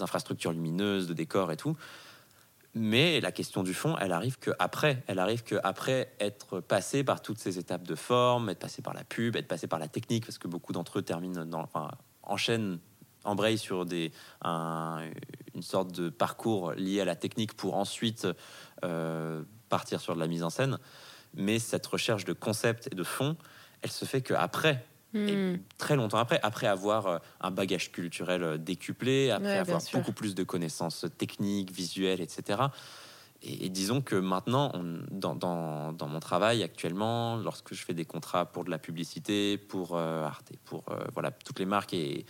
[0.02, 1.78] infrastructures lumineuses, de décors et tout.
[2.76, 7.04] Mais la question du fond, elle arrive que après, elle arrive que après être passé
[7.04, 9.88] par toutes ces étapes de forme, être passé par la pub, être passé par la
[9.88, 11.44] technique, parce que beaucoup d'entre eux terminent
[12.24, 12.80] enchaînent,
[13.24, 18.28] embrayent sur une sorte de parcours lié à la technique pour ensuite
[18.86, 20.78] euh, partir sur de la mise en scène.
[21.34, 23.38] Mais cette recherche de concept et de fond,
[23.82, 24.86] elle se fait qu'après,
[25.16, 25.58] et Hmm.
[25.78, 30.14] très longtemps après, après avoir euh, un bagage culturel euh, décuplé, après Ouais, avoir beaucoup
[30.14, 32.72] plus de connaissances techniques, visuelles, etc.
[33.44, 37.94] Et, et disons que maintenant, on- dans, dans- dans mon travail actuellement, lorsque je fais
[37.94, 41.94] des contrats pour de la publicité, pour euh, Arte, pour euh, voilà, toutes les marques
[41.94, 42.26] et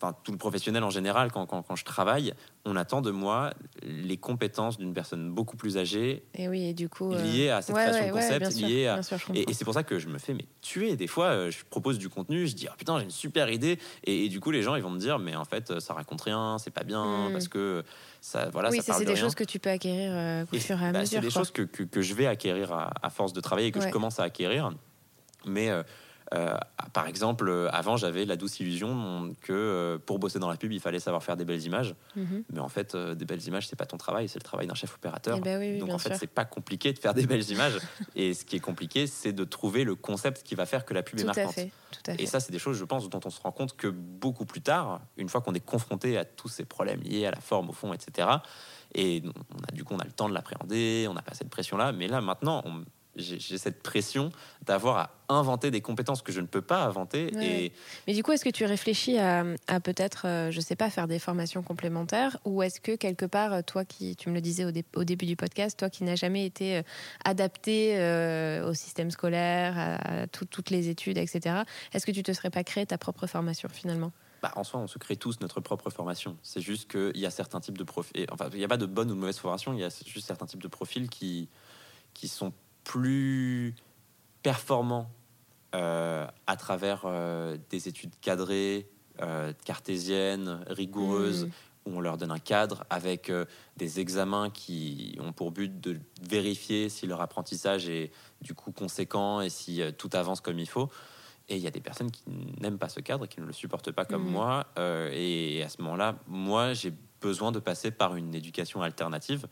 [0.00, 3.52] enfin, tout le professionnel en général, quand, quand- quand je travaille, on attend de moi
[3.82, 7.12] les compétences d'une personne beaucoup plus âgée Et oui, et du coup.
[7.12, 9.52] euh, liées à cette ouais, création ouais, de ouais, concept, sûr, liées à, sûr, et,
[9.52, 10.96] c'est pour ça que je me fais mais tuer.
[10.96, 13.78] Des fois, euh, je propose du contenu, je dis ah putain j'ai une super idée,
[14.04, 16.20] et, et du coup les gens ils vont me dire mais en fait ça raconte
[16.22, 17.32] rien, c'est pas bien Mm.
[17.32, 17.82] parce que
[18.20, 19.22] ça voilà oui, ça c'est de des rien.
[19.22, 21.18] choses que tu peux acquérir euh, au fur et à bah, mesure.
[21.18, 21.40] C'est des quoi.
[21.42, 23.86] choses que, que, que je vais acquérir à, à force de travailler et que Ouais.
[23.86, 24.70] je commence à acquérir.
[25.46, 25.82] Mais euh,
[26.34, 26.56] euh,
[26.92, 30.70] par exemple, euh, avant, j'avais la douce illusion que euh, pour bosser dans la pub,
[30.72, 31.94] il fallait savoir faire des belles images.
[32.16, 32.44] Mhm.
[32.52, 34.94] Mais en fait, des belles images, c'est pas ton travail, c'est le travail d'un chef
[34.94, 35.36] opérateur.
[35.38, 37.78] Eh ben oui, oui, Donc en fait, c'est pas compliqué de faire des belles images.
[38.16, 41.02] et ce qui est compliqué, c'est de trouver le concept qui va faire que la
[41.02, 41.52] pub est à marquante.
[41.52, 41.70] fait.
[41.90, 42.22] Tout à fait.
[42.22, 44.60] Et ça, c'est des choses, je pense, dont on se rend compte que beaucoup plus
[44.62, 47.72] tard, une fois qu'on est confronté à tous ces problèmes liés à la forme, au
[47.72, 48.28] fond, etc.
[48.94, 51.50] Et on a du coup, on a le temps de l'appréhender, on n'a pas cette
[51.50, 51.92] pression-là.
[51.92, 52.84] Mais là, maintenant, on-
[53.16, 54.30] j'ai cette pression
[54.64, 57.30] d'avoir à inventer des compétences que je ne peux pas inventer.
[57.34, 57.46] Ouais.
[57.64, 57.72] Et
[58.06, 61.08] Mais du coup, est-ce que tu réfléchis à, à peut-être, euh, je sais pas, faire
[61.08, 64.64] des formations complémentaires ou est-ce que quelque part, euh, toi qui, tu me le disais
[64.64, 66.82] au, dé- au début du podcast, toi qui n'as jamais été euh,
[67.24, 72.32] adapté euh, au système scolaire, à, tout- toutes les études, etc., est-ce que tu te
[72.32, 74.12] serais pas créé ta propre formation finalement?
[74.42, 76.38] Bah, en soi, on se crée tous notre propre formation.
[76.42, 78.26] C'est juste qu'il y a certains types de profils.
[78.30, 80.26] Enfin, il n'y a pas de bonne ou de mauvaise formation, il y a juste
[80.26, 81.48] certains types de profils qui,
[82.14, 82.52] qui sont
[83.00, 83.72] plus
[84.42, 85.08] performants
[85.76, 88.88] euh, à travers euh, des études cadrées,
[89.22, 91.50] euh, cartésiennes, rigoureuses, Mm.
[91.86, 93.30] où on leur donne un cadre avec
[93.76, 98.10] des examens qui ont pour but de vérifier si leur apprentissage est
[98.42, 100.88] du coup conséquent et si tout avance comme il faut.
[101.48, 102.22] Et il y a des personnes qui
[102.60, 104.30] n'aiment pas ce cadre, qui ne le supportent pas comme Mhm.
[104.32, 104.66] moi.
[104.78, 109.46] euh, et à ce moment-là, moi, j'ai besoin de passer par une éducation alternative.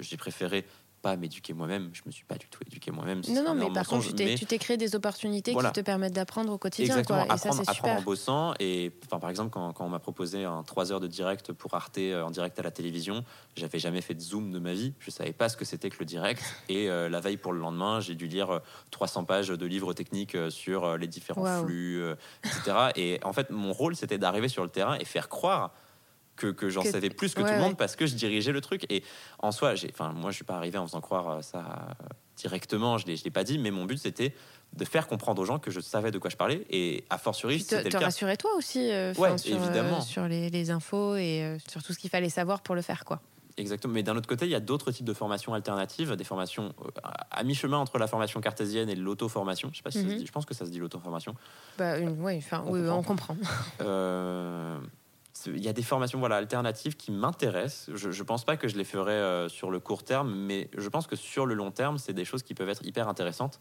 [0.00, 0.66] J'ai préféré
[1.02, 1.90] pas m'éduquer moi-même.
[1.92, 3.20] Je me suis pas du tout éduqué moi-même.
[3.28, 5.70] Non, non, mais par contre, tu t'es, mais- créé des opportunités Voilà.
[5.70, 6.94] qui te permettent d'apprendre au quotidien.
[6.96, 7.34] Exactement, Quoi.
[7.34, 8.54] Et ça, apprendre, apprendre en bossant.
[8.60, 11.74] Et enfin, par exemple, quand, quand on m'a proposé un 3 heures de direct pour
[11.74, 13.24] Arte euh, en direct à la télévision,
[13.56, 14.94] j'avais jamais fait de Zoom de ma vie.
[15.00, 16.42] Je savais pas ce que c'était que le direct.
[16.68, 18.58] Et euh, la veille pour le lendemain, j'ai dû lire euh,
[18.92, 22.76] 300 pages de livres techniques euh, sur euh, les différents flux, euh, etc.
[22.94, 25.72] Et en fait, mon rôle, c'était d'arriver sur le terrain et faire croire
[26.36, 28.60] que, que j'en savais plus que ouais, tout le monde parce que je dirigeais le
[28.60, 28.86] truc.
[28.90, 29.02] Et
[29.38, 31.94] en soi, j'ai, enfin, moi, je suis pas arrivé en faisant croire euh, ça
[32.36, 32.98] directement.
[32.98, 34.34] Je l'ai, je l'ai pas dit, mais mon but c'était
[34.72, 36.66] de faire comprendre aux gens que je savais de quoi je parlais.
[36.70, 38.00] Et a fortiori, c'était le cas.
[38.00, 40.00] rassurer toi aussi euh, Ouais, sur, euh, évidemment.
[40.00, 43.04] sur les, les infos et euh, sur tout ce qu'il fallait savoir pour le faire.
[43.04, 43.20] quoi.
[43.58, 43.92] Exactement.
[43.92, 46.72] Mais d'un autre côté, il y a d'autres types de formations alternatives, des formations
[47.30, 49.68] à mi-chemin entre la formation cartésienne et l'auto-formation.
[49.72, 50.18] Je sais pas si ça se Mhm.
[50.20, 50.26] dit.
[50.26, 51.34] Je pense que ça se dit l'auto-formation.
[51.76, 52.96] Bah, une, ouais, enfin, On oui, comprend.
[52.98, 53.36] on comprend.
[55.46, 57.94] Il y a des formations voilà, alternatives qui m'intéressent.
[57.94, 60.88] Je ne pense pas que je les ferai euh, sur le court terme, mais je
[60.88, 63.58] pense que sur le long terme, c'est des choses qui peuvent être hyper intéressantes.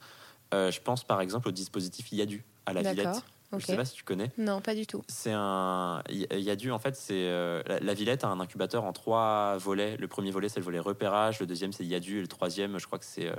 [0.54, 2.82] Euh, je pense par exemple au dispositif IADU à la.
[2.82, 3.24] Villette.
[3.58, 4.32] Je sais pas si tu connais.
[4.38, 5.02] Non, pas du tout.
[5.10, 9.58] C'est un IADU en fait, c'est euh, la, la Villette a un incubateur en trois
[9.58, 9.98] volets.
[9.98, 12.86] Le premier volet c'est le volet repérage, le deuxième c'est IADU et le troisième je
[12.86, 13.30] crois que c'est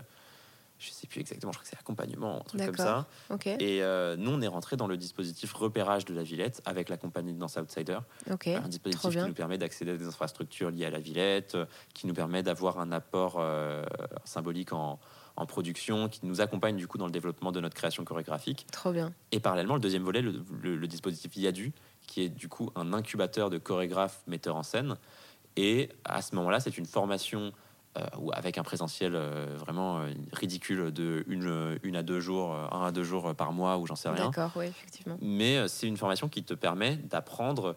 [0.82, 3.06] je sais plus exactement, je crois que c'est accompagnement, un truc comme ça.
[3.60, 6.96] Et euh, nous, on est rentré dans le dispositif repérage de la Villette avec la
[6.96, 7.98] compagnie de Danse Outsider.
[8.30, 8.48] Ok.
[8.48, 12.06] un dispositif qui nous permet d'accéder à des infrastructures liées à la Villette, euh, qui
[12.08, 13.84] nous permet d'avoir un apport euh,
[14.24, 14.98] symbolique en,
[15.36, 18.66] en production, qui nous accompagne du coup dans le développement de notre création chorégraphique.
[18.72, 19.12] Trop bien.
[19.30, 21.72] Et parallèlement, le deuxième volet, le, le- le dispositif Yadu,
[22.06, 24.96] qui est du coup un incubateur de chorégraphes metteurs en scène.
[25.56, 27.52] Et à ce moment-là, c'est une formation
[27.98, 32.54] euh, où- avec un présentiel euh, vraiment euh, ridicule de une, une à deux jours,
[32.54, 34.26] un à deux jours par mois ou j'en sais rien.
[34.26, 35.16] D'accord, oui, effectivement.
[35.20, 37.76] Mais c'est une formation qui te permet d'apprendre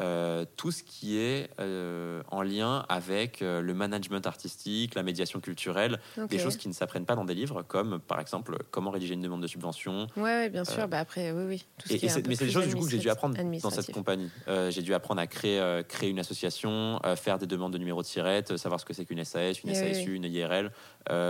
[0.00, 5.38] euh, tout ce qui est euh, en lien avec euh, le management artistique, la médiation
[5.40, 9.14] culturelle, des choses qui ne s'apprennent pas dans des livres, comme par exemple comment rédiger
[9.14, 10.06] une demande de subvention.
[10.16, 10.88] Ouais, ouais, bien sûr.
[10.88, 11.64] Bah après, oui, oui.
[11.78, 12.84] Tout ce Et, qui et est un c'est- peu mais c'est des choses du coup
[12.84, 14.30] que j'ai dû apprendre dans cette compagnie.
[14.70, 18.56] J'ai dû apprendre à créer, créer une association, faire des demandes de numéro de tirette,
[18.56, 20.72] savoir ce que c'est qu'une SAS, une Eh SASU, oui, une IRL,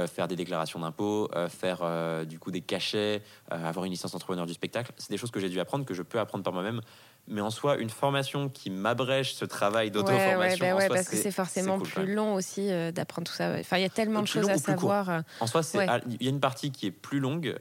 [0.08, 4.92] faire des déclarations d'impôts, faire du coup des cachets, avoir une licence entrepreneur du spectacle.
[4.96, 6.80] C'est des choses que j'ai dû apprendre, que je peux apprendre par moi-même.
[7.28, 11.16] Mais en soi, une formation qui m'abrège ce travail d'auto-formation, ouais, bah ouais, parce que
[11.16, 13.55] c'est forcément cool, plus long aussi euh, d'apprendre tout ça.
[13.59, 15.11] Enfin, il y a tellement de choses à savoir.
[15.11, 17.57] euh, En soi, il y a une partie qui est plus longue,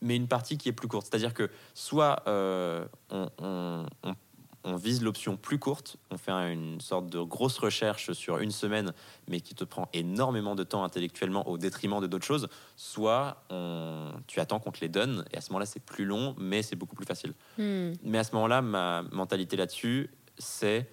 [0.00, 1.06] mais une partie qui est plus courte.
[1.10, 4.14] C'est-à-dire que soit euh, on, on- on-
[4.62, 8.92] on vise l'option plus courte, on fait une sorte de grosse recherche sur une semaine,
[9.26, 14.12] mais qui te prend énormément de temps intellectuellement au détriment de d'autres choses, soit on-
[14.26, 16.76] tu attends qu'on te les donne, et à ce moment-là, c'est plus long, mais c'est
[16.76, 17.32] beaucoup plus facile.
[17.56, 17.92] hmm.
[18.02, 20.10] Mais à ce moment-là, ma mentalité là-dessus,
[20.40, 20.88] c'est,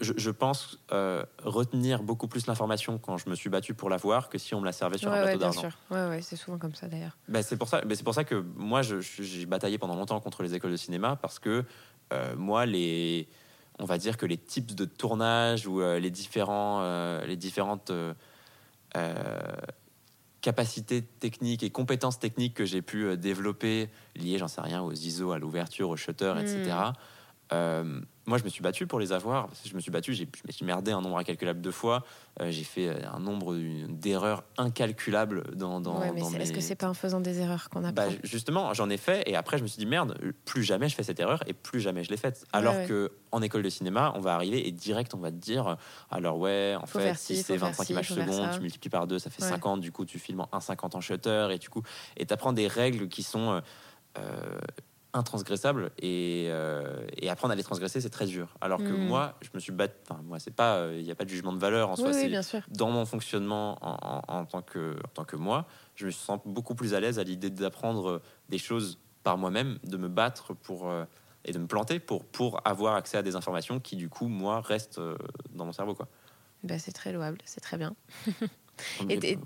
[0.00, 4.38] je, pense, euh, retenir beaucoup plus l'information quand je me suis battu pour l'avoir que
[4.38, 5.60] si on me la servait sur Ouais, un ouais, plateau bien d'argent.
[5.60, 5.78] sûr.
[5.90, 7.16] Ouais, ouais, c'est souvent comme ça d'ailleurs.
[7.28, 10.42] Ben, c'est pour ça, ben, c'est pour ça que moi, j'ai bataillé pendant longtemps contre
[10.42, 11.64] les écoles de cinéma parce que
[12.12, 13.28] euh, moi, les,
[13.78, 17.92] on va dire que les types de tournage ou euh, les différents, les différentes
[20.40, 25.32] capacités techniques et compétences techniques que j'ai pu développer liées, j'en sais rien, aux ISO,
[25.32, 26.92] à l'ouverture, au shutter, etc.
[27.52, 29.48] Euh, moi, je me suis battu pour les avoir.
[29.66, 32.04] Je me suis battu, j'ai- je me suis merdé un nombre incalculable de fois.
[32.40, 33.54] Euh, j'ai fait euh, un nombre
[33.88, 36.44] d'erreurs incalculables dans, dans, ouais, mais dans c'est- mes...
[36.44, 39.22] est-ce que c'est pas en faisant des erreurs qu'on apprend Bah, justement, j'en ai fait
[39.28, 41.80] et après je me suis dit merde, plus jamais je fais cette erreur et plus
[41.80, 42.44] jamais je l'ai faite.
[42.52, 42.86] Alors ouais.
[42.86, 45.76] que en école de cinéma, on va arriver et direct on va te dire
[46.10, 48.90] alors ouais, en Faut fait, si c'est faut faire 25 ci, images secondes, tu multiplies
[48.90, 49.48] par deux, ça fait Ouais.
[49.48, 51.82] 50, du coup tu filmes en 1,50 en shutter et du coup
[52.16, 53.60] et t'apprends des règles qui sont
[54.18, 54.58] euh,
[55.14, 58.54] intransgressables et, euh, et apprendre à les transgresser c'est très dur.
[58.60, 59.06] Alors que Mm.
[59.08, 61.30] moi, je me suis battu, enfin moi c'est pas, euh, il n'y a pas de
[61.30, 62.60] jugement de valeur en Oui, soi, oui, bien sûr.
[62.68, 63.96] dans mon fonctionnement en,
[64.28, 67.18] en- en tant que, en tant que moi, je me sens beaucoup plus à l'aise
[67.18, 71.04] à l'idée d'apprendre des choses par moi-même, de me battre pour, euh,
[71.46, 74.60] et de me planter pour, pour avoir accès à des informations qui, du coup, moi,
[74.60, 75.00] restent
[75.50, 75.94] dans mon cerveau.
[75.94, 76.08] Quoi.
[76.62, 77.94] Bah, c'est très louable, c'est très bien.
[79.08, 79.36] Et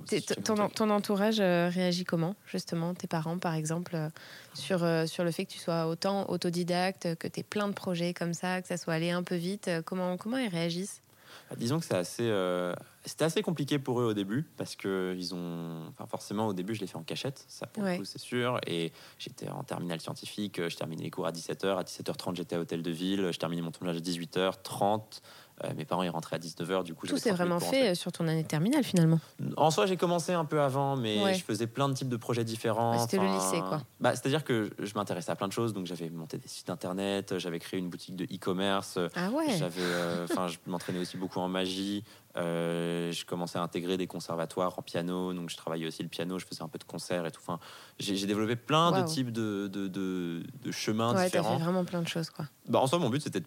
[0.74, 4.08] ton, entourage euh, réagit comment, justement, tes parents, par exemple, euh,
[4.54, 7.74] sur, euh, sur le fait que tu sois autant autodidacte, que tu aies plein de
[7.74, 11.02] projets comme ça, que ça soit allé un peu vite Comment, comment ils réagissent?
[11.50, 12.74] Bah, Disons que c'est assez, euh,
[13.04, 16.74] c'était assez compliqué pour eux au début parce que ils ont, enfin forcément au début
[16.74, 17.92] je l'ai fait en cachette, ça pour Ouais.
[17.92, 18.58] le coup c'est sûr.
[18.66, 22.60] Et j'étais en terminale scientifique, je terminais les cours à 17h, à 17h30 j'étais à
[22.60, 25.20] Hôtel de Ville, je terminais mon tournage à 18h30.
[25.64, 27.90] Euh, mes parents ils rentraient à 19h, du coup Tout s'est 30 minutes vraiment fait
[27.90, 29.18] euh, sur ton année terminale, finalement.
[29.56, 31.34] En soi, j'ai commencé un peu avant, mais Ouais.
[31.34, 32.98] je faisais plein de types de projets différents.
[32.98, 33.80] C'était le lycée, quoi.
[34.00, 37.38] Bah, C'est-à-dire que je m'intéressais à plein de choses, donc j'avais monté des sites internet,
[37.38, 41.40] j'avais créé une boutique de e-commerce, Ah ouais j'avais, euh, enfin, je m'entraînais aussi beaucoup
[41.40, 42.04] en magie.
[42.36, 46.38] Euh, je commençais à intégrer des conservatoires en piano, donc je travaillais aussi le piano,
[46.38, 47.40] je faisais un peu de concerts et tout.
[47.42, 47.58] Enfin,
[47.98, 51.56] j'ai développé plein de types de, de, de- de chemins Ouais, différents.
[51.58, 52.44] fait vraiment plein de choses, quoi.
[52.68, 53.46] Bah, en soi, mon but, c'était de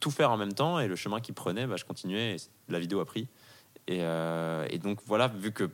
[0.00, 0.78] tout faire en même temps.
[0.80, 2.34] Et le chemin qui prenait, bah, je continuais.
[2.36, 2.38] Et
[2.68, 3.28] la vidéo a pris.
[3.86, 5.70] Et, euh, et donc, voilà, vu que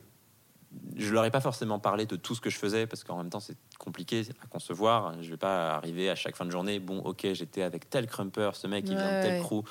[0.96, 3.30] je leur ai pas forcément parlé de tout ce que je faisais, parce qu'en même
[3.30, 5.20] temps, c'est compliqué à concevoir.
[5.22, 8.50] Je vais pas arriver à chaque fin de journée, bon, ok, j'étais avec tel crumper,
[8.54, 9.62] ce mec, il vient de tel crew.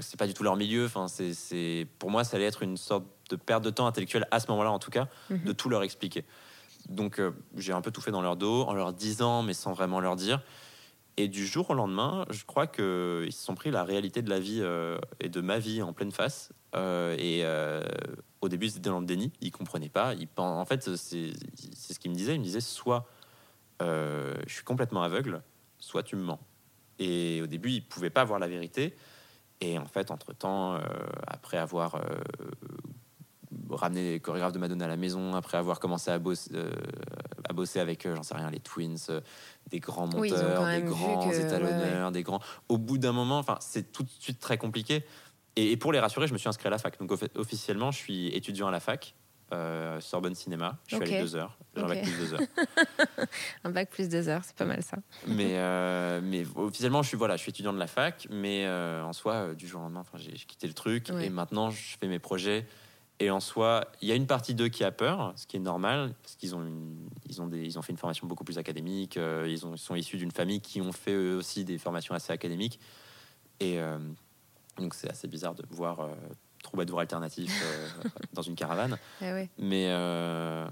[0.00, 0.84] C'est pas du tout leur milieu.
[0.86, 4.38] Enfin, c'est, pour moi, ça allait être une sorte de perte de temps intellectuelle à
[4.40, 5.44] ce moment-là, en tout cas, Mhm.
[5.44, 6.24] de tout leur expliquer.
[6.88, 9.72] Donc, euh, j'ai un peu tout fait dans leur dos, en leur disant, mais sans
[9.72, 10.42] vraiment leur dire.
[11.16, 14.40] Et du jour au lendemain, je crois qu'ils se sont pris la réalité de la
[14.40, 16.50] vie euh, et de ma vie en pleine face.
[16.74, 17.82] Euh, et euh,
[18.40, 20.14] au début, ils étaient dans le déni, ils comprenaient pas.
[20.14, 22.36] Ils, en fait, c'est ce qu'ils me disaient.
[22.36, 23.06] Ils me disaient soit
[23.80, 25.42] je suis complètement aveugle,
[25.78, 26.40] soit tu me mens.
[26.98, 28.94] Et au début, ils pouvaient pas voir la vérité.
[29.60, 30.80] Et en fait, entre-temps, euh,
[31.26, 32.00] après avoir euh,
[33.70, 36.72] ramené les chorégraphes de Madonna à la maison, après avoir commencé à bosser, euh,
[37.48, 38.96] à bosser avec, euh, j'en sais rien, les Twins,
[39.70, 42.40] des grands monteurs, Oui, des grands que- étalonneurs, des grands...
[42.68, 45.04] Au bout d'un moment, enfin, c'est tout de suite très compliqué.
[45.56, 46.98] Et, et pour les rassurer, je me suis inscrit à la fac.
[46.98, 49.14] Donc offi- officiellement, je suis étudiant à la fac,
[49.52, 50.78] euh, Sorbonne Cinéma.
[50.86, 51.08] Je suis Ok.
[51.10, 51.56] allé deux heures.
[51.76, 52.40] J'ai un bac plus deux heures.
[53.64, 54.96] Un bac plus deux heures, c'est pas mal ça.
[55.26, 59.02] mais, euh, mais officiellement, je suis, voilà, je suis étudiant de la fac, mais euh,
[59.04, 61.26] en soi, du jour au lendemain, j'ai quitté le truc Ouais.
[61.26, 62.66] et maintenant, je fais mes projets
[63.20, 65.60] Et en soi, il y a une partie d'eux qui a peur, ce qui est
[65.60, 68.56] normal, parce qu'ils ont, une, ils ont, des, ils ont fait une formation beaucoup plus
[68.58, 72.14] académique, ils, ont, ils sont issus d'une famille qui ont fait eux aussi des formations
[72.14, 72.80] assez académiques.
[73.60, 73.78] Et
[74.78, 76.08] donc c'est assez bizarre de voir
[76.62, 78.98] troubadour alternatif euh, dans une caravane.
[79.22, 79.48] Ouais.
[79.58, 80.66] Mais, euh,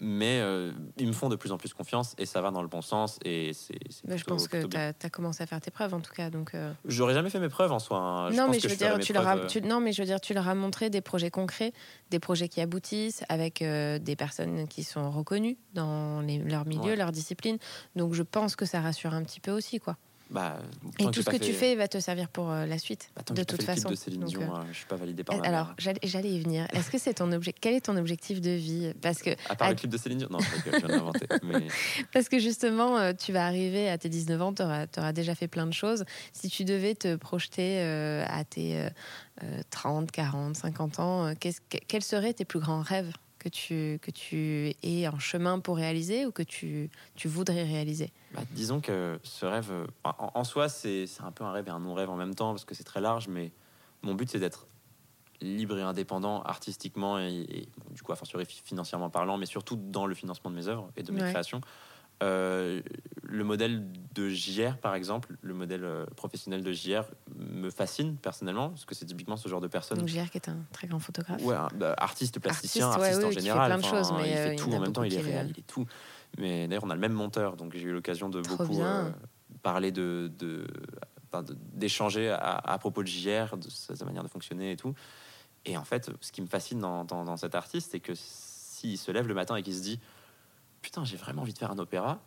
[0.00, 2.68] mais euh, ils me font de plus en plus confiance et ça va dans le
[2.68, 3.18] bon sens.
[3.24, 6.12] Et c'est, Bah, je pense que tu as, commencé à faire tes preuves en tout
[6.12, 6.30] cas.
[6.30, 6.52] Donc,
[6.84, 7.98] J'aurais jamais fait mes preuves en soi.
[7.98, 8.30] hein.
[8.30, 10.20] non, mais je veux dire, tu leur as, preuves, tu- non, mais je veux dire,
[10.20, 11.72] tu leur as montré des projets concrets,
[12.10, 16.96] des projets qui aboutissent avec des personnes qui sont reconnues dans les- leur milieu, Ouais.
[16.96, 17.58] leur discipline.
[17.96, 19.96] Donc, je pense que ça rassure un petit peu aussi, quoi.
[20.30, 20.58] Bah,
[20.98, 23.42] Et tout ce que tu fais va te servir pour euh, la suite, bah, de
[23.44, 23.88] toute façon.
[23.88, 25.94] de Céline Dion, euh, je suis pas validé par Alors, mère.
[26.02, 26.66] j'allais y venir.
[26.72, 28.92] Est-ce que c'est ton objectif Quel est ton objectif de vie?
[29.00, 31.26] Parce que À part le clip de Céline Dion Non, je viens de l'inventer.
[31.42, 31.66] Mais
[32.12, 35.48] Parce que justement, euh, tu vas arriver à tes 19 ans, tu auras, déjà fait
[35.48, 36.04] plein de choses.
[36.32, 38.90] Si tu devais te projeter euh, à tes euh,
[39.44, 43.12] euh, 30, 40, 50 ans, quels seraient tes plus grands rêves?
[43.38, 48.10] Que tu, que tu es en chemin pour réaliser ou que tu, tu voudrais réaliser?
[48.32, 51.66] Bah, disons que ce rêve, euh, en, en soi, c'est c'est un peu un rêve
[51.68, 53.52] et un non-rêve en même temps, parce que c'est très large, mais
[54.02, 54.66] mon but, c'est d'être
[55.40, 59.46] libre et indépendant artistiquement et, et, bon, du coup, a fortiori fi- financièrement parlant, mais
[59.46, 61.30] surtout dans le financement de mes œuvres et de mes Ouais.
[61.30, 61.60] créations.
[62.22, 62.82] Euh,
[63.22, 67.02] le modèle de JR, par exemple, le modèle euh, professionnel de JR
[67.36, 70.48] me fascine personnellement, parce que c'est typiquement ce genre de personne Donc, JR qui est
[70.48, 71.40] un très grand photographe.
[71.42, 73.68] Ouais, bah, artiste plasticien, Artiste, ouais, artiste oui, en qui fait général.
[73.70, 75.52] plein de choses, mais, il euh, fait y tout en même temps, il est réel,
[75.54, 75.86] il est tout.
[76.38, 79.10] Mais d'ailleurs, on a le même monteur, donc j'ai eu l'occasion de Trop beaucoup euh,
[79.62, 80.32] parler de,
[81.74, 84.94] d'échanger à, à propos de JR, de sa, sa manière de fonctionner et tout.
[85.64, 88.96] Et en fait, ce qui me fascine dans, dans- dans cet artiste, c'est que s'il
[88.98, 90.00] se lève le matin et qu'il se dit
[90.82, 92.20] Putain, j'ai vraiment envie de faire un opéra.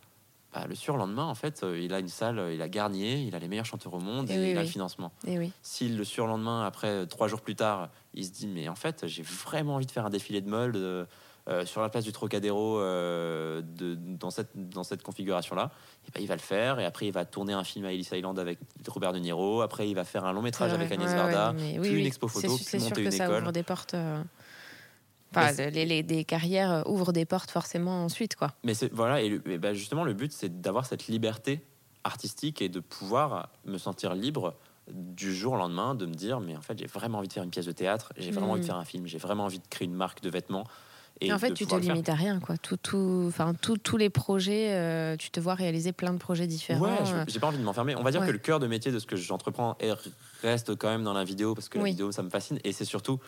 [0.52, 3.34] Bah, le surlendemain, en fait, euh, il a une salle, euh, il a Garnier, il
[3.34, 4.66] a les meilleurs chanteurs au monde Et et, oui, il a oui.
[4.66, 5.10] le financement.
[5.26, 5.50] Et oui.
[5.62, 9.06] Si le surlendemain, après euh, trois jours plus tard, il se dit mais en fait
[9.06, 11.08] j'ai vraiment envie de faire un défilé de mode
[11.64, 13.62] sur la place du Trocadéro de,
[13.96, 15.72] dans cette dans cette configuration là,
[16.06, 18.08] et ben, il va le faire et après il va tourner un film à Ellis
[18.12, 19.60] Island avec Robert De Niro.
[19.62, 20.92] Après il va faire un long métrage avec.
[20.92, 23.24] Agnès Ouais, Varda, ouais, puis une expo photo, puis C'est sûr monter que une ça
[23.24, 23.42] école.
[23.42, 23.96] ouvre des portes.
[25.34, 28.52] Enfin, les, les- des carrières euh, ouvrent des portes forcément ensuite, quoi.
[28.64, 31.64] Mais c'est voilà et, ben, justement le but c'est d'avoir cette liberté
[32.04, 34.54] artistique et de pouvoir me sentir libre
[34.90, 37.44] du jour au lendemain de me dire mais en fait j'ai vraiment envie de faire
[37.44, 38.50] une pièce de théâtre, j'ai vraiment Mm.
[38.50, 40.64] envie de faire un film, j'ai vraiment envie de créer une marque de vêtements.
[41.20, 42.56] Et en fait, tu te limites à rien, quoi.
[42.56, 46.80] Tout, tout, enfin, tous les projets, euh, tu te vois réaliser plein de projets différents.
[46.80, 47.24] Ouais, euh.
[47.28, 47.94] j'ai pas envie de m'enfermer.
[47.94, 48.26] On va dire Ouais.
[48.26, 49.92] que le cœur de métier de ce que j'entreprends est-
[50.42, 52.86] reste quand même dans la vidéo parce que la vidéo ça me fascine et c'est
[52.86, 53.20] surtout,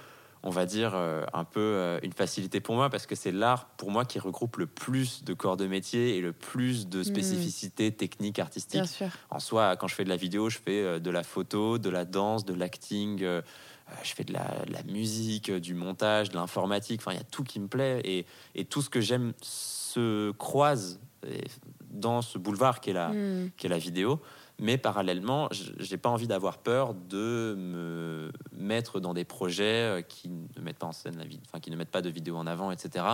[0.46, 3.66] on va dire, euh, un peu euh, une facilité pour moi parce que c'est l'art
[3.78, 7.90] pour moi qui regroupe le plus de corps de métier et le plus de spécificités
[7.90, 8.82] techniques, artistiques.
[8.82, 9.08] Bien sûr.
[9.30, 11.88] En soi, quand je fais de la vidéo, je fais euh, de la photo, de
[11.88, 17.00] la danse, de l'acting, je fais de la, de la musique, du montage, de l'informatique.
[17.00, 20.30] Enfin, il y a tout qui me plaît et, et tout ce que j'aime se
[20.32, 21.00] croise
[21.90, 23.50] dans ce boulevard qui est la, Hmm.
[23.56, 24.20] qui est la vidéo.
[24.60, 29.64] Mais parallèlement, j'ai pas envie d'avoir peur de me mettre dans des projets
[29.98, 32.08] euh, qui ne mettent pas en scène la vie, enfin qui ne mettent pas de
[32.08, 33.04] vidéo en avant, etc.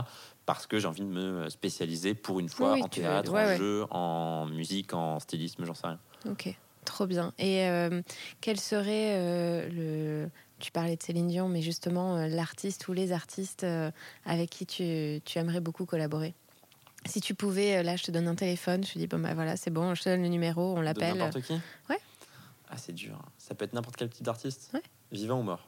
[0.45, 3.41] Parce que j'ai envie de me spécialiser pour une fois Oui, en veux- théâtre, ouais,
[3.43, 3.57] en ouais.
[3.57, 5.99] jeu, en musique, en stylisme, j'en sais rien.
[6.29, 7.33] Ok, trop bien.
[7.39, 8.03] Et euh,
[8.43, 9.69] quel serait euh,
[10.25, 10.31] le.
[10.59, 13.65] Tu parlais de Céline Dion, mais justement, l'artiste ou les artistes
[14.27, 16.35] avec qui tu, tu aimerais beaucoup collaborer?
[17.07, 19.35] Si tu pouvais, euh, là, je te donne un téléphone, je te dis, bon, bah
[19.35, 21.17] voilà, c'est bon, je te donne le numéro, on l'appelle.
[21.17, 21.55] n'importe qui
[21.89, 21.99] Ouais.
[22.69, 23.21] Ah, c'est dur.
[23.39, 24.83] Ça peut être n'importe quel type d'artiste Ouais.
[25.11, 25.67] Vivant ou mort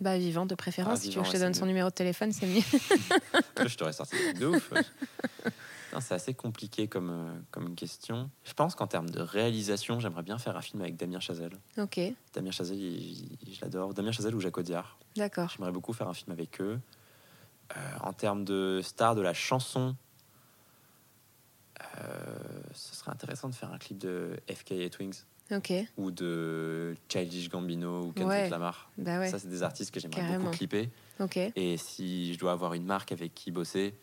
[0.00, 0.98] Bah, vivant de préférence.
[0.98, 1.68] Ah, si tu veux que je te donne son mieux.
[1.72, 2.62] numéro de téléphone, c'est mieux.
[3.68, 4.72] Je t'aurais sorti de ouf.
[6.00, 8.30] C'est assez compliqué comme, euh, comme question.
[8.44, 11.58] Je pense qu'en termes de réalisation, j'aimerais bien faire un film avec Damien Chazelle.
[11.78, 11.98] ok,
[12.34, 13.94] Damien Chazelle, il- il- je l'adore.
[13.94, 14.98] Damien Chazelle ou Jacques Audiard.
[15.16, 15.48] d'accord.
[15.48, 16.78] J'aimerais beaucoup faire un film avec eux.
[17.76, 19.96] Euh, en termes de stars de la chanson,
[22.74, 28.02] ce serait intéressant de faire un clip de FK Twings Ok, ou de Childish Gambino
[28.02, 28.48] ou Kendrick Ouais.
[28.50, 28.90] Lamar.
[28.98, 30.90] bah ouais, Ça, c'est des artistes que j'aimerais beaucoup clipper.
[31.20, 31.38] ok.
[31.56, 33.94] Et si je dois avoir une marque avec qui bosser,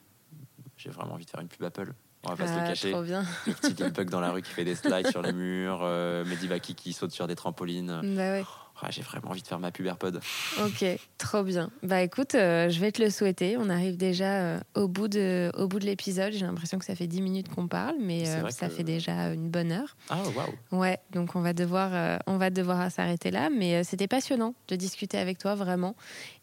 [0.75, 1.93] j'ai vraiment envie de faire une pub Apple.
[2.23, 2.91] On va pas se le Ah, cacher.
[2.91, 3.23] trop bien.
[3.45, 6.73] Le petit Gilbug dans la rue qui fait des slides sur les murs, euh, Medivaki
[6.73, 8.01] qui saute sur des trampolines.
[8.15, 8.43] Bah ouais.
[8.81, 10.19] Ah, j'ai vraiment envie de faire ma pub AirPod.
[10.63, 10.85] Ok,
[11.17, 11.71] trop bien.
[11.81, 13.55] Bah écoute, euh, je vais te le souhaiter.
[13.57, 16.33] On arrive déjà euh, au bout de, au bout de l'épisode.
[16.33, 19.33] J'ai l'impression que ça fait 10 minutes qu'on parle, mais euh, ça que- fait déjà
[19.33, 19.95] une bonne heure.
[20.09, 20.79] Ah, waouh!
[20.81, 23.49] Ouais, donc on va devoir, on va devoir s'arrêter là.
[23.49, 25.95] Mais c'était passionnant de discuter avec toi, vraiment.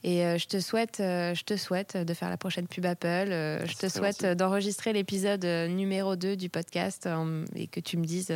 [0.03, 3.29] Et je te souhaite, je te souhaite de faire la prochaine pub Apple.
[3.29, 7.09] Je te souhaite d'enregistrer l'épisode numéro 2 du podcast
[7.55, 8.33] et que tu me dises,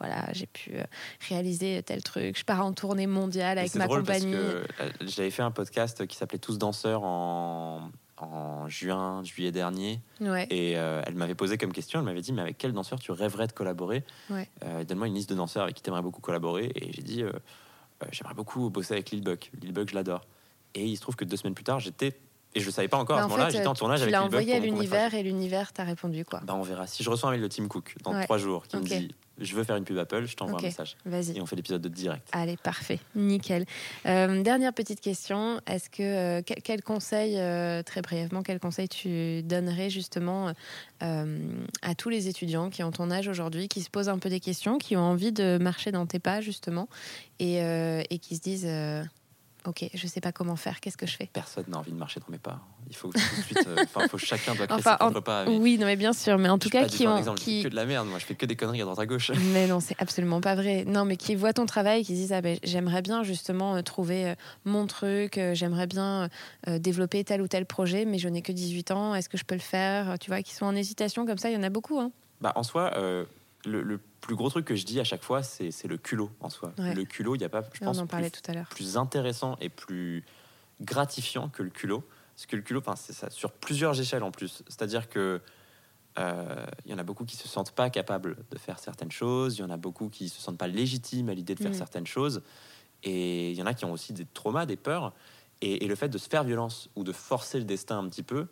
[0.00, 0.72] voilà, j'ai pu
[1.28, 2.36] réaliser tel truc.
[2.38, 4.32] Je pars en tournée mondiale mondial Et avec ma drôle parce compagnie.
[4.34, 4.38] que,
[4.82, 10.00] euh, j'avais fait un podcast qui s'appelait Tous danseurs en, en juin, juillet dernier.
[10.20, 10.46] Ouais.
[10.50, 13.12] Et euh, elle m'avait posé comme question, elle m'avait dit, mais avec quel danseur tu
[13.12, 14.04] rêverais de collaborer?
[14.30, 14.48] Ouais.
[14.64, 16.72] Euh, Donne-moi une liste de danseurs avec qui tu aimerais beaucoup collaborer.
[16.74, 17.32] Et j'ai dit, euh,
[18.12, 19.50] j'aimerais beaucoup bosser avec Lil Buck.
[19.60, 20.22] Lil Buck, je l'adore.
[20.74, 22.18] Et il se trouve que deux semaines plus tard, j'étais,
[22.54, 24.12] et je le savais pas encore Bah, à en ce moment-là, j'étais en tournage avec
[24.12, 24.26] Lil Buck.
[24.28, 26.40] envoyé à l'univers et l'univers t'a répondu quoi.
[26.44, 26.86] Bah, on verra.
[26.86, 28.24] Si je reçois un mail de Tim Cook dans Ouais.
[28.24, 30.96] trois jours qui me dit, je veux faire une pub Apple, je t'envoie un message.
[31.04, 31.36] Vas-y.
[31.36, 32.28] Et on fait l'épisode de direct.
[32.32, 33.64] Allez, parfait, nickel.
[34.06, 39.42] Euh, dernière petite question, est-ce que euh, quel, conseil, euh, très brièvement, quel conseil tu
[39.42, 40.52] donnerais justement
[41.00, 44.40] à tous les étudiants qui ont ton âge aujourd'hui, qui se posent un peu des
[44.40, 46.88] questions, qui ont envie de marcher dans tes pas justement,
[47.38, 48.68] et, et qui se disent,
[49.66, 52.20] ok, je sais pas comment faire, qu'est-ce que je fais Personne n'a envie de marcher
[52.20, 52.60] dans mes pas.
[52.88, 55.44] Il faut tout de suite, euh, enfin, faut chacun doit créer Enfin, ses propres pas.
[55.44, 57.38] mais Oui, non mais bien sûr, mais en tout je cas pas qui ont, exemple,
[57.38, 58.06] qui, que de la merde.
[58.08, 59.30] Moi, je fais que des conneries à droite à gauche.
[59.52, 60.84] Mais non, c'est absolument pas vrai.
[60.86, 64.26] Non, mais qui voient ton travail, qui disent ah ben j'aimerais bien justement euh, trouver
[64.28, 66.28] euh, mon truc, j'aimerais bien
[66.66, 69.54] développer tel ou tel projet, mais je n'ai que 18 ans, est-ce que je peux
[69.54, 70.18] le faire?
[70.18, 71.98] Tu vois, qui sont en hésitation comme ça, il y en a beaucoup.
[72.00, 72.10] Hein.
[72.40, 72.92] Bah, en soi,
[73.66, 76.30] le, le plus gros truc que je dis à chaque fois, c'est c'est le culot
[76.40, 76.72] en soi.
[76.78, 76.94] Ouais.
[76.94, 78.68] Le culot, il n'y a pas, je pense, plus, tout à l'heure.
[78.70, 80.24] plus intéressant et plus
[80.80, 82.04] gratifiant que le culot.
[82.34, 84.62] Parce que le culot, c'est ça sur plusieurs échelles en plus.
[84.68, 85.40] C'est-à-dire que
[86.18, 89.56] euh, il y en a beaucoup qui se sentent pas capables de faire certaines choses.
[89.56, 91.74] Il y en a beaucoup qui se sentent pas légitimes à l'idée de faire Mm.
[91.74, 92.42] certaines choses.
[93.02, 95.12] Et il y en a qui ont aussi des traumas, des peurs.
[95.62, 98.22] Et, et le fait de se faire violence ou de forcer le destin un petit
[98.22, 98.46] peu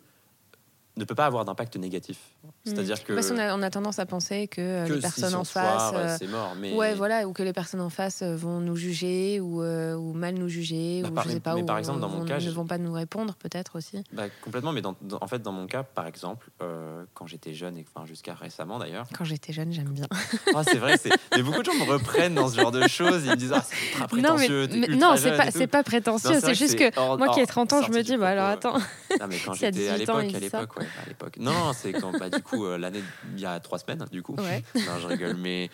[0.97, 2.17] ne peut pas avoir d'impact négatif.
[2.65, 5.35] C'est-à-dire que, Parce qu'on a, on a tendance à penser que, euh, que les personnes
[5.35, 5.91] on en face.
[5.95, 6.55] euh, c'est mort.
[6.59, 9.95] Mais Ouais, voilà, ou que les personnes en face euh, vont nous juger ou, euh,
[9.95, 12.09] ou mal nous juger, Bah, ou par- je sais pas, mais ou par exemple, dans
[12.09, 14.03] mon cas, ne vont pas nous répondre peut-être aussi.
[14.13, 17.53] Bah, complètement, mais dans, dans- en fait, dans mon cas, par exemple, euh, quand j'étais
[17.53, 20.07] jeune, et enfin jusqu'à récemment d'ailleurs, Quand j'étais jeune, j'aime bien.
[20.55, 23.23] Ah, c'est vrai, c'est, mais beaucoup de gens me reprennent dans ce genre de choses,
[23.25, 25.43] ils me disent Ah, c'est ultra Non, mais, prétentieux, t'es mais- ultra non, c'est pas,
[25.47, 25.57] et tout.
[25.57, 28.01] c'est pas Non, prétentieux, c'est juste que moi qui ai hors- 30 ans, je me
[28.01, 28.77] dis, bah alors attends.
[28.77, 31.37] Non, mais quand j'étais à 18 ans, l'époque, il à l'époque, ouais, à l'époque.
[31.39, 34.35] Non, c'est quand, bah, du coup, euh, l'année, il y a trois semaines, du coup.
[34.35, 34.63] Ouais.
[34.75, 35.69] Non, je rigole, mais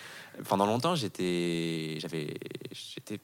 [0.48, 2.34] pendant longtemps, j'étais, j'avais,
[2.72, 3.20] j'étais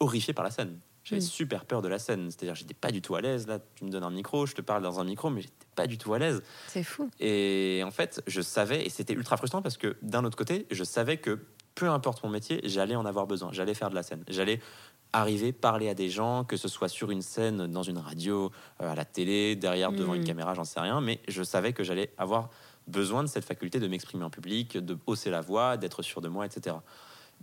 [0.00, 0.78] horrifié par la scène.
[1.04, 1.24] J'avais Mm.
[1.24, 3.48] super peur de la scène, c'est-à-dire j'étais pas du tout à l'aise.
[3.48, 5.88] Là, tu me donnes un micro, je te parle dans un micro, mais j'étais pas
[5.88, 6.42] du tout à l'aise.
[6.68, 7.10] C'est fou.
[7.18, 10.84] Et en fait, je savais, et c'était ultra frustrant parce que d'un autre côté, je
[10.84, 11.40] savais que
[11.74, 13.50] peu importe mon métier, j'allais en avoir besoin.
[13.52, 14.22] J'allais faire de la scène.
[14.28, 14.60] J'allais
[15.12, 18.50] arriver, parler à des gens, que ce soit sur une scène, dans une radio,
[18.80, 21.00] euh, à la télé, derrière, devant une caméra, j'en sais rien.
[21.00, 22.50] Mais je savais que j'allais avoir
[22.86, 26.28] besoin de cette faculté de m'exprimer en public, de hausser la voix, d'être sûr de
[26.28, 26.76] moi, etc.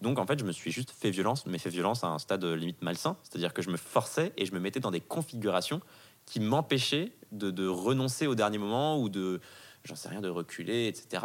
[0.01, 2.43] Donc en fait, je me suis juste fait violence, mais fait violence à un stade
[2.43, 3.17] euh, limite malsain.
[3.23, 5.81] C'est-à-dire que je me forçais et je me mettais dans des configurations
[6.25, 9.41] qui m'empêchaient de, de renoncer au dernier moment ou de,
[9.83, 11.23] j'en sais rien, de reculer, etc.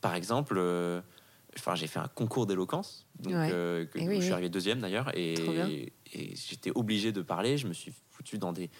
[0.00, 1.00] Par exemple, euh,
[1.58, 3.50] enfin, j'ai fait un concours d'éloquence, donc Ouais.
[3.52, 7.58] euh, que- oui, je suis arrivé deuxième d'ailleurs, et, et j'étais obligé de parler.
[7.58, 8.70] Je me suis foutu dans des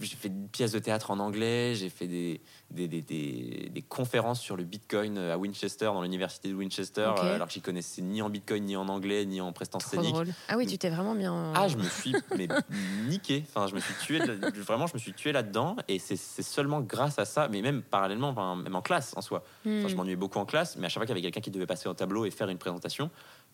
[0.00, 2.40] j'ai fait une pièce de théâtre en anglais, j'ai fait des,
[2.70, 7.34] des, des, des- des conférences sur le Bitcoin à Winchester, dans l'université de Winchester, euh,
[7.34, 10.12] alors que j'y connaissais ni en Bitcoin, ni en anglais, ni en prestance Trop scénique.
[10.14, 10.28] drôle.
[10.48, 11.52] Ah oui, tu t'es vraiment mis en.
[11.54, 12.48] Ah, je me suis mais,
[13.08, 13.44] niqué.
[13.48, 14.18] Enfin, je me suis tué.
[14.60, 15.76] vraiment, je me suis tué là-dedans.
[15.88, 19.44] Et c'est seulement grâce à ça, mais même parallèlement, enfin, même en classe en soi.
[19.66, 19.88] Enfin, Hmm.
[19.88, 21.66] je m'ennuyais beaucoup en classe, mais à chaque fois qu'il y avait quelqu'un qui devait
[21.66, 23.10] passer au tableau et faire une présentation,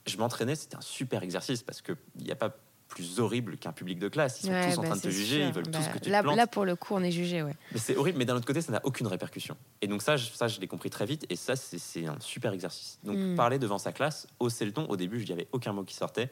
[0.07, 0.55] je m'entraînais.
[0.55, 2.55] C'était un super exercice parce qu'il n'y a pas
[2.91, 4.41] plus horrible qu'un public de classe.
[4.43, 5.47] Ils sont Ouais, tous en bah, train de te juger, sûr.
[5.47, 6.37] ils veulent Bah, tous que tu là, te plantes.
[6.37, 7.55] là, pour le coup, on est jugé, ouais.
[7.73, 9.57] Mais c'est horrible, mais d'un autre côté, ça n'a aucune répercussion.
[9.81, 12.53] Et donc ça, je, ça, je l'ai compris très vite, et ça, c'est un super
[12.53, 12.99] exercice.
[13.05, 13.37] Donc Mm.
[13.37, 15.95] parler devant sa classe, hausser le ton, au début, il n'y avait aucun mot qui
[15.95, 16.31] sortait.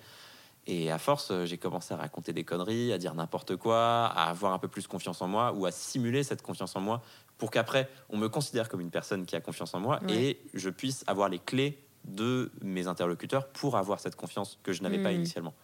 [0.67, 4.29] Et à force, euh, j'ai commencé à raconter des conneries, à dire n'importe quoi, à
[4.29, 7.03] avoir un peu plus confiance en moi, ou à simuler cette confiance en moi,
[7.39, 10.15] pour qu'après, on me considère comme une personne qui a confiance en moi, Ouais.
[10.15, 14.83] et je puisse avoir les clés de mes interlocuteurs pour avoir cette confiance que je
[14.83, 15.17] n'avais pas Mm.
[15.17, 15.55] initialement.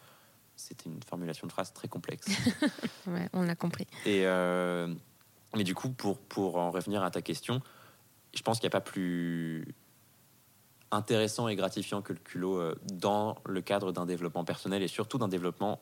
[0.57, 2.27] C'était une formulation de phrase très complexe.
[3.07, 3.87] Ouais, on l'a compris.
[4.07, 4.93] Et euh,
[5.55, 7.61] mais du coup, pour, pour en revenir à ta question,
[8.35, 9.75] je pense qu'il n'y a pas plus
[10.91, 15.19] intéressant et gratifiant que le culot euh, dans le cadre d'un développement personnel et surtout
[15.19, 15.81] d'un développement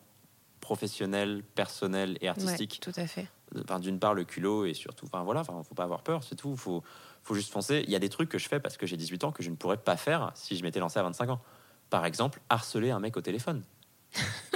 [0.61, 2.81] professionnel, personnel et Ouais, artistique.
[2.81, 3.29] tout à fait.
[3.63, 6.37] Enfin, d'une part le culot et surtout, enfin voilà, enfin faut pas avoir peur, c'est
[6.37, 6.57] tout.
[6.57, 6.83] Faut,
[7.23, 7.83] faut juste foncer.
[7.87, 9.51] Il y a des trucs que je fais parce que j'ai 18 ans que je
[9.51, 11.41] ne pourrais pas faire si je m'étais lancé à 25 ans.
[11.91, 13.63] Par exemple, harceler un mec au téléphone.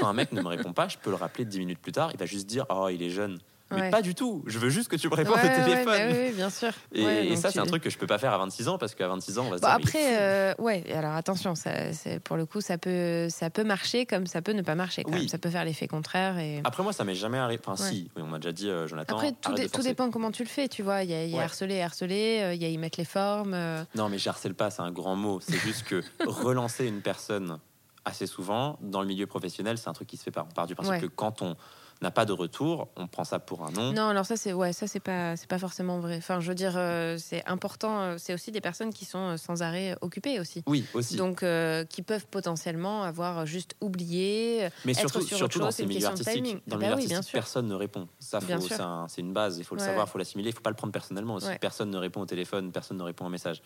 [0.07, 2.11] Quand un mec ne me répond pas, je peux le rappeler 10 minutes plus tard.
[2.15, 3.39] Il va juste dire Oh, il est jeune.
[3.73, 3.91] Mais Ouais.
[3.91, 4.45] pas du tout.
[4.47, 5.85] Je veux juste que tu me répondes Ouais, au téléphone.
[5.87, 6.71] bah oui, bien sûr.
[6.93, 9.09] Et, ça, c'est un truc que je peux pas faire à 26 ans parce qu'à
[9.09, 9.77] 26 ans, on va se Bon, dire.
[9.77, 14.07] après, euh, ouais, alors attention, ça, c'est- pour le coup, ça peut, ça peut marcher
[14.07, 15.03] comme ça peut ne pas marcher.
[15.03, 15.19] Quand Oui.
[15.19, 15.29] même.
[15.29, 16.39] Ça peut faire l'effet contraire.
[16.39, 16.61] Et...
[16.63, 17.61] Après, moi, ça m'est jamais arrivé.
[17.67, 19.17] Enfin, si, oui, on m'a déjà dit, euh, Jonathan.
[19.17, 21.03] Après, tout, de tout dépend comment tu le fais, tu vois.
[21.03, 23.53] Il y a, y a harceler, harceler, euh, il y a y mettre les formes.
[23.53, 25.41] euh, Non, mais je harcèle pas, c'est un grand mot.
[25.41, 27.59] C'est juste que relancer une personne
[28.07, 28.79] assez souvent.
[28.81, 31.01] Dans le milieu professionnel, c'est un truc qui se fait par, par du principe Ouais.
[31.01, 31.57] que quand on
[32.03, 33.93] n'a pas de retour, on prend ça pour un non.
[33.93, 36.19] Non, alors ça c'est ouais, ça c'est pas c'est pas forcément vrai.
[36.19, 38.01] Enfin, je veux dire, euh, c'est important.
[38.03, 40.63] euh, C'est aussi des personnes qui sont euh, sans arrêt occupées aussi.
[40.67, 41.17] Oui, aussi.
[41.17, 44.69] Donc, euh, qui peuvent potentiellement avoir juste oublié.
[44.85, 46.63] Mais être surtout, sur surtout dans chose, ces c'est une milieux artistiques.
[46.69, 48.07] Dans le bah milieu oui, artistique, personne ne répond.
[48.21, 49.59] Ça, c'est un- une base.
[49.59, 50.51] Il faut le Ouais, savoir, il faut l'assimiler.
[50.51, 51.47] Il faut pas le prendre personnellement aussi.
[51.49, 51.59] Ouais.
[51.59, 53.63] Personne ne répond au téléphone, personne ne répond au message.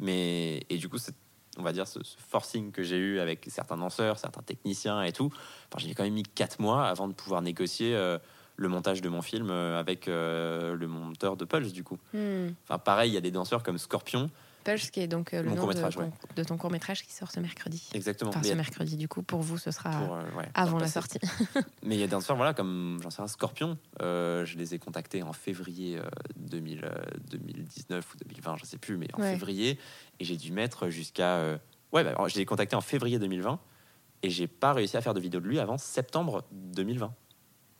[0.00, 1.14] Mais et du coup, c'est
[1.58, 5.12] on va dire ce, ce forcing que j'ai eu avec certains danseurs, certains techniciens et
[5.12, 5.30] tout.
[5.70, 8.18] Enfin, j'ai quand même mis quatre mois avant de pouvoir négocier euh,
[8.56, 11.98] le montage de mon film euh, avec euh, le monteur de Pulse du coup.
[12.12, 12.48] Hmm.
[12.64, 14.30] Enfin, pareil, il y a des danseurs comme Scorpion.
[14.64, 16.10] Pulse, qui est donc euh, le Mon nom de, ouais.
[16.36, 17.86] de ton court métrage qui sort ce mercredi.
[17.92, 18.30] Exactement.
[18.30, 20.88] Enfin, Mais ce mercredi, du coup, pour vous, ce sera pour, euh, ouais, avant la
[20.88, 21.18] sortie.
[21.82, 24.78] Mais il y a danseurs, voilà, comme j'en sais un Scorpion, euh, je les ai
[24.78, 26.04] contactés en février euh,
[26.36, 26.94] 2000, euh,
[27.30, 29.32] 2019 ou 2020, je sais plus, mais en Ouais.
[29.32, 29.78] février,
[30.18, 31.36] et j'ai dû mettre jusqu'à.
[31.36, 31.58] euh,
[31.92, 33.60] ouais, bah, je l'ai contacté en février 2020,
[34.22, 37.12] et j'ai pas réussi à faire de vidéo de lui avant septembre 2020.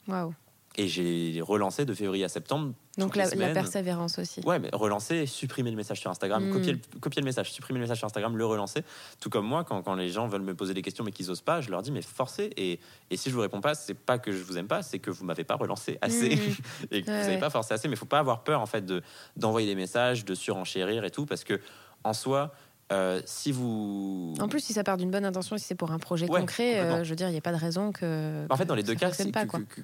[0.09, 0.35] Waouh.
[0.77, 2.75] Et j'ai relancé de février à septembre.
[2.99, 4.41] Donc la, la persévérance aussi.
[4.45, 6.53] Ouais, mais relancer, supprimer le message sur Instagram, Mm.
[6.53, 8.83] copier, le, copier le message, supprimer le message sur Instagram, le relancer.
[9.21, 11.41] Tout comme moi, quand, quand les gens veulent me poser des questions mais qu'ils osent
[11.41, 12.51] pas, je leur dis mais forcez.
[12.57, 12.79] Et,
[13.11, 15.11] et si je vous réponds pas, c'est pas que je vous aime pas, c'est que
[15.11, 16.41] vous m'avez pas relancé assez Mm.
[16.93, 17.39] et que Ouais, vous n'avez ouais.
[17.41, 17.89] pas forcé assez.
[17.89, 19.03] Mais faut pas avoir peur en fait de
[19.37, 21.61] d'envoyer des messages, de surenchérir et tout, parce que
[22.05, 22.53] en soi,
[22.95, 25.99] euh, si vous En plus, si ça part d'une bonne intention, si c'est pour un
[25.99, 28.47] projet Ouais, concret, euh, je veux dire, il n'y a pas de raison que.
[28.49, 29.33] En fait, dans les deux cas, c'est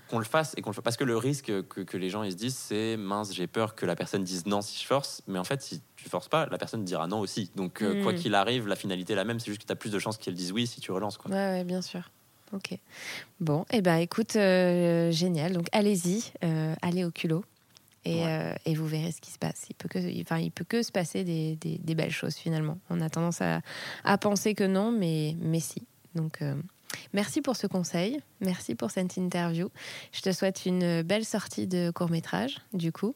[0.09, 0.85] qu'on le fasse et qu'on le fasse.
[0.85, 3.75] Parce que le risque que, que les gens ils se disent, c'est mince, j'ai peur
[3.75, 5.23] que la personne dise non si je force.
[5.27, 7.51] Mais en fait, si tu forces pas, la personne dira non aussi.
[7.57, 9.41] Donc, euh, quoi qu'il arrive, la finalité est la même.
[9.41, 11.19] C'est juste que tu as plus de chances qu'elle dise oui si tu relances.
[11.19, 11.31] Quoi.
[11.33, 12.11] Ouais, ouais, bien sûr.
[12.53, 12.77] Ok.
[13.41, 15.53] Bon, et eh ben écoute, génial.
[15.53, 16.33] Donc allez-y,
[16.83, 17.45] allez au culot.
[18.07, 18.27] Et, Ouais.
[18.27, 19.67] euh, et vous verrez ce qui se passe.
[19.69, 22.79] Il peut que, enfin, il peut que se passer des, des- des belles choses finalement.
[22.89, 23.61] On a tendance à,
[24.05, 25.87] à penser que non, mais, mais si.
[26.15, 26.55] Donc euh,
[27.13, 29.69] merci pour ce conseil, merci pour cette interview.
[30.13, 33.15] Je te souhaite une belle sortie de court métrage du coup.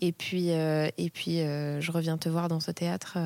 [0.00, 3.16] Et puis, euh, et puis je reviens te voir dans ce théâtre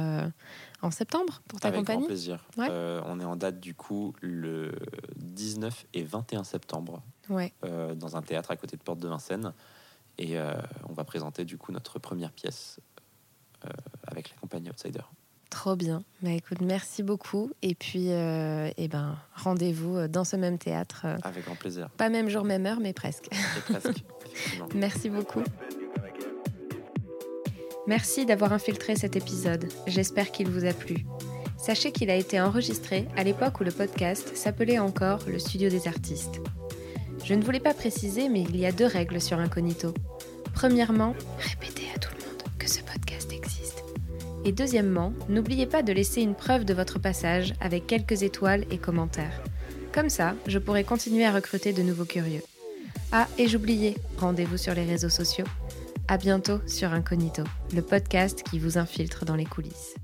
[0.83, 2.07] en septembre pour Avec grand t'accompagner.
[2.07, 2.45] plaisir.
[2.59, 2.69] Ouais.
[2.71, 4.73] On est en date du coup le
[5.17, 7.53] 19 et 21 septembre Ouais.
[7.97, 9.53] dans un théâtre à côté de Porte de Vincennes.
[10.19, 10.53] Et euh,
[10.89, 12.81] on va présenter du coup notre première pièce
[13.64, 13.71] euh,
[14.07, 15.03] avec la compagnie Outsider.
[15.51, 16.03] Trop bien.
[16.21, 17.51] Bah écoute, merci beaucoup.
[17.62, 21.07] Et puis, euh, eh ben, rendez-vous dans ce même théâtre.
[21.23, 21.89] Avec grand plaisir.
[21.97, 23.29] Pas même jour, même heure, mais presque.
[23.33, 24.05] Et presque.
[24.75, 25.43] Merci beaucoup.
[27.87, 29.66] Merci d'avoir infiltré cet épisode.
[29.87, 31.07] J'espère qu'il vous a plu.
[31.57, 35.89] Sachez qu'il a été enregistré à l'époque où le podcast s'appelait encore le Studio des
[35.89, 36.41] artistes.
[37.25, 39.93] Je ne voulais pas préciser, mais il y a deux règles sur Incognito.
[40.55, 43.85] Premièrement, répétez à tout le monde que ce podcast existe.
[44.45, 48.79] Et deuxièmement, n'oubliez pas de laisser une preuve de votre passage avec quelques étoiles et
[48.79, 49.43] commentaires.
[49.93, 52.43] Comme ça, je pourrai continuer à recruter de nouveaux curieux.
[53.12, 55.47] Ah, et j'oubliais, rendez-vous sur les réseaux sociaux.
[56.09, 57.43] À bientôt sur Incognito,
[57.75, 59.95] le podcast qui vous infiltre dans les coulisses.